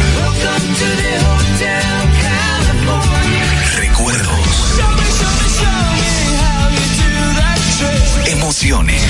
[3.78, 4.82] Recuerdos.
[8.26, 9.04] Emociones.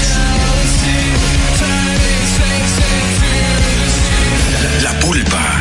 [4.82, 5.61] La pulpa,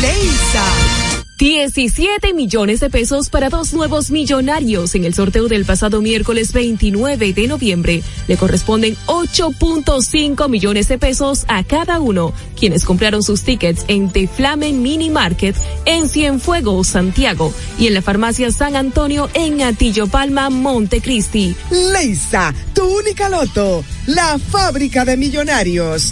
[0.00, 1.09] Leisa.
[1.40, 7.32] 17 millones de pesos para dos nuevos millonarios en el sorteo del pasado miércoles 29
[7.32, 8.02] de noviembre.
[8.28, 14.28] Le corresponden 8.5 millones de pesos a cada uno, quienes compraron sus tickets en The
[14.28, 20.50] Flamen Mini Market en Cienfuegos, Santiago, y en la farmacia San Antonio en Atillo Palma,
[20.50, 21.56] Montecristi.
[21.70, 26.10] Leisa, tu única loto, la fábrica de millonarios.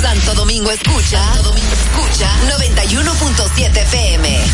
[0.00, 4.53] Santo Domingo escucha, Santo Domingo escucha 91.7 PM.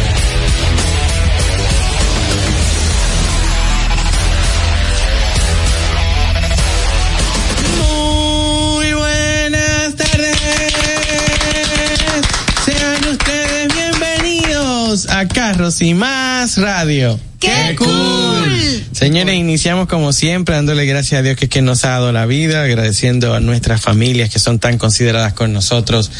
[14.91, 17.17] Bienvenidos a Carros y Más Radio.
[17.39, 18.85] ¡Qué cool!
[18.91, 22.63] Señores, iniciamos como siempre dándole gracias a Dios que, que nos ha dado la vida,
[22.63, 26.11] agradeciendo a nuestras familias que son tan consideradas con nosotros,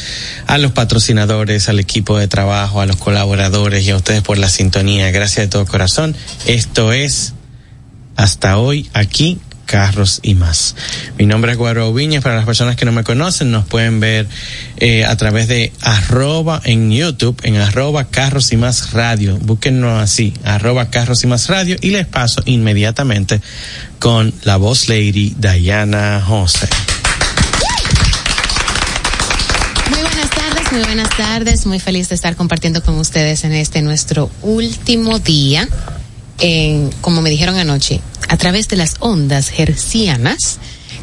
[0.46, 4.48] a los patrocinadores, al equipo de trabajo, a los colaboradores y a ustedes por la
[4.48, 5.10] sintonía.
[5.10, 6.16] Gracias de todo corazón.
[6.46, 7.34] Esto es
[8.16, 9.38] hasta hoy aquí
[9.72, 10.76] carros y más.
[11.16, 14.28] Mi nombre es Guaro Viñas, para las personas que no me conocen, nos pueden ver
[14.76, 19.38] eh, a través de arroba en YouTube, en arroba carros y más radio.
[19.38, 23.40] Búsquennos así, arroba carros y más radio, y les paso inmediatamente
[23.98, 26.68] con la voz lady Diana José.
[29.88, 31.64] Muy buenas tardes, muy buenas tardes.
[31.64, 35.66] Muy feliz de estar compartiendo con ustedes en este nuestro último día.
[36.40, 38.02] En, como me dijeron anoche,
[38.32, 40.56] a través de las ondas hercianas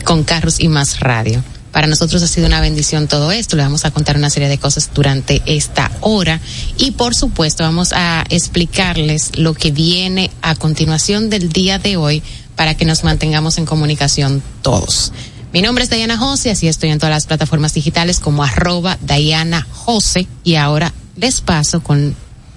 [0.04, 1.44] con carros y más radio.
[1.72, 3.56] Para nosotros ha sido una bendición todo esto.
[3.56, 6.42] Le vamos a contar una serie de cosas durante esta hora
[6.78, 12.24] y por supuesto vamos a explicarles lo que viene a continuación del día de hoy
[12.56, 15.14] para que nos mantengamos en comunicación todos.
[15.54, 19.68] Mi nombre es Diana Jose, así estoy en todas las plataformas digitales como arroba Diana
[19.72, 22.16] Jose y ahora les paso con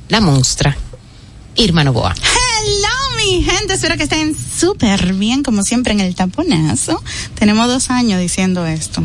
[0.08, 0.74] la monstrua
[1.56, 2.14] Irma Novoa.
[2.14, 3.74] Hello, mi gente.
[3.74, 7.02] Espero que estén súper bien, como siempre, en el taponazo.
[7.34, 9.02] Tenemos dos años diciendo esto.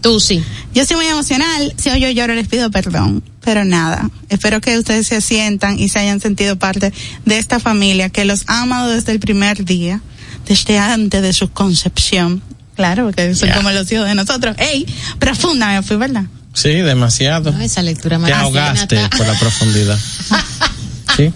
[0.00, 0.42] Tú sí.
[0.74, 1.74] Yo soy muy emocional.
[1.76, 3.22] Si hoy yo lloro, les pido perdón.
[3.44, 4.10] Pero nada.
[4.28, 6.92] Espero que ustedes se sientan y se hayan sentido parte
[7.24, 10.00] de esta familia que los ha amado desde el primer día,
[10.46, 12.42] desde antes de su concepción.
[12.74, 13.56] Claro, porque son Yeah.
[13.56, 14.56] como los hijos de nosotros.
[14.58, 14.86] ¡Ey!
[15.18, 16.24] Profunda me fui, ¿verdad?
[16.54, 17.50] Sí, demasiado.
[17.60, 19.98] esa lectura Te ahogaste por la profundidad.
[21.16, 21.30] Sí.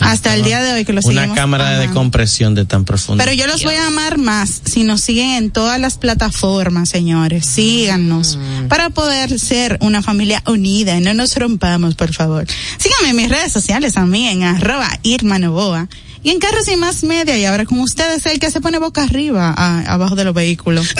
[0.00, 3.22] Hasta el día de hoy que los Una cámara de compresión de tan profunda.
[3.24, 7.46] Pero yo los voy a amar más si nos siguen en todas las plataformas, señores.
[7.46, 12.46] Síganos para poder ser una familia unida y no nos rompamos, por favor.
[12.78, 15.88] Síganme en mis redes sociales también, arroba Irma Novoa.
[16.24, 19.02] Y en Carros y Más Media, y ahora con ustedes el que se pone boca
[19.02, 20.94] arriba a- abajo de los vehículos.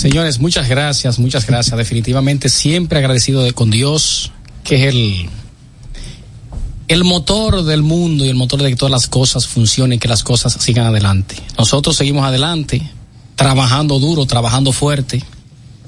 [0.00, 1.76] Señores, muchas gracias, muchas gracias.
[1.76, 4.32] Definitivamente siempre agradecido de, con Dios,
[4.64, 5.28] que es el,
[6.88, 10.24] el motor del mundo y el motor de que todas las cosas funcionen, que las
[10.24, 11.36] cosas sigan adelante.
[11.58, 12.80] Nosotros seguimos adelante,
[13.36, 15.22] trabajando duro, trabajando fuerte,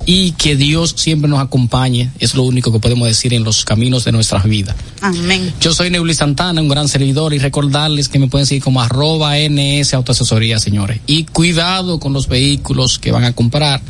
[0.04, 2.10] y que Dios siempre nos acompañe.
[2.18, 4.76] Es lo único que podemos decir en los caminos de nuestras vidas.
[5.00, 5.54] Amén.
[5.58, 9.38] Yo soy Neuli Santana, un gran servidor, y recordarles que me pueden seguir como arroba
[9.38, 11.00] NS Autoasesoría, señores.
[11.06, 13.80] Y cuidado con los vehículos que van a comprar,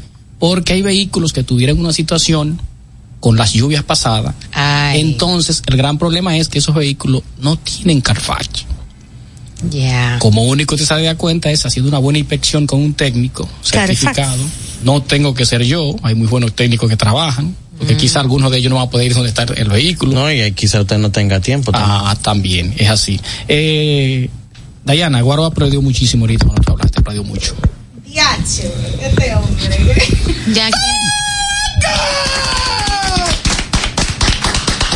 [0.43, 2.61] porque hay vehículos que tuvieron una situación
[3.21, 4.35] con las lluvias pasadas.
[4.93, 8.65] Entonces, el gran problema es que esos vehículos no tienen Carfax.
[9.71, 10.17] Ya.
[10.19, 14.43] Como único te sale a cuenta es haciendo una buena inspección con un técnico certificado.
[14.83, 17.99] No tengo que ser yo, hay muy buenos técnicos que trabajan, porque Mm.
[17.99, 20.13] quizá algunos de ellos no van a poder ir donde está el vehículo.
[20.13, 21.71] No, y quizá usted no tenga tiempo.
[21.73, 23.21] Ah, también, es así.
[23.47, 24.29] Eh,
[24.85, 27.55] Dayana, Guaro aplaudió muchísimo ahorita cuando tú hablaste, aplaudió mucho.
[28.13, 29.79] Diache, este hombre.
[30.53, 30.69] Ya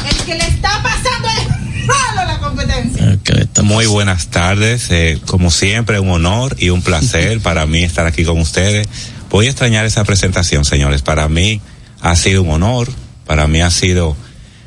[0.06, 3.18] El que le está pasando es malo la competencia.
[3.62, 8.24] Muy buenas tardes, eh, como siempre un honor y un placer para mí estar aquí
[8.24, 8.86] con ustedes.
[9.30, 11.00] Voy a extrañar esa presentación, señores.
[11.00, 11.62] Para mí
[12.02, 12.90] ha sido un honor,
[13.26, 14.14] para mí ha sido,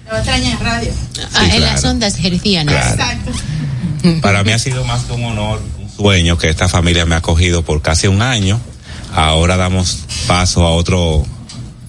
[0.10, 0.92] Lo extraña en radio.
[1.36, 1.66] Ah, en claro.
[1.66, 2.94] las ondas hercianas.
[2.94, 3.32] Exacto.
[4.24, 5.62] para mí ha sido más que un honor,
[6.00, 8.60] sueño que esta familia me ha acogido por casi un año.
[9.14, 11.26] Ahora damos paso a otro,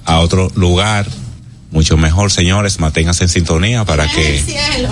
[0.04, 1.06] a otro lugar
[1.70, 2.80] mucho mejor, señores.
[2.80, 4.88] Manténganse en sintonía para que cielo.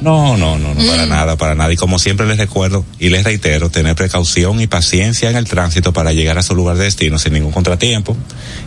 [0.00, 1.72] No, no, no, no, para nada, para nada.
[1.72, 5.92] Y como siempre les recuerdo y les reitero, tener precaución y paciencia en el tránsito
[5.92, 8.16] para llegar a su lugar de destino sin ningún contratiempo.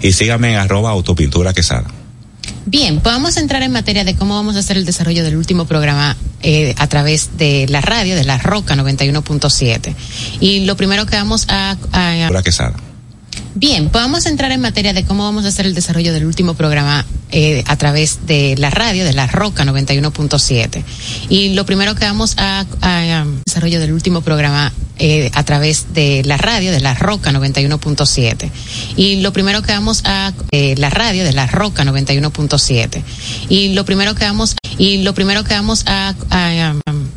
[0.02, 1.88] Y síganme en arroba autopintura quesada.
[2.66, 5.66] Bien, pues a entrar en materia de cómo vamos a hacer el desarrollo del último
[5.66, 9.94] programa eh, a través de la radio, de la Roca 91.7.
[10.40, 12.74] Y lo primero que vamos a, a- quesada.
[13.56, 17.06] Bien, pues entrar en materia de cómo vamos a hacer el desarrollo del último programa
[17.32, 20.84] eh, a través de la radio, de la Roca 91.7.
[21.30, 26.24] Y lo primero que vamos a, a- desarrollo del último programa eh, a través de
[26.26, 28.50] la radio, de la Roca 91.7.
[28.96, 33.02] Y lo primero que vamos a eh, la radio, de la Roca 91.7.
[33.50, 36.94] Y lo primero que vamos y lo primero que vamos a, a- a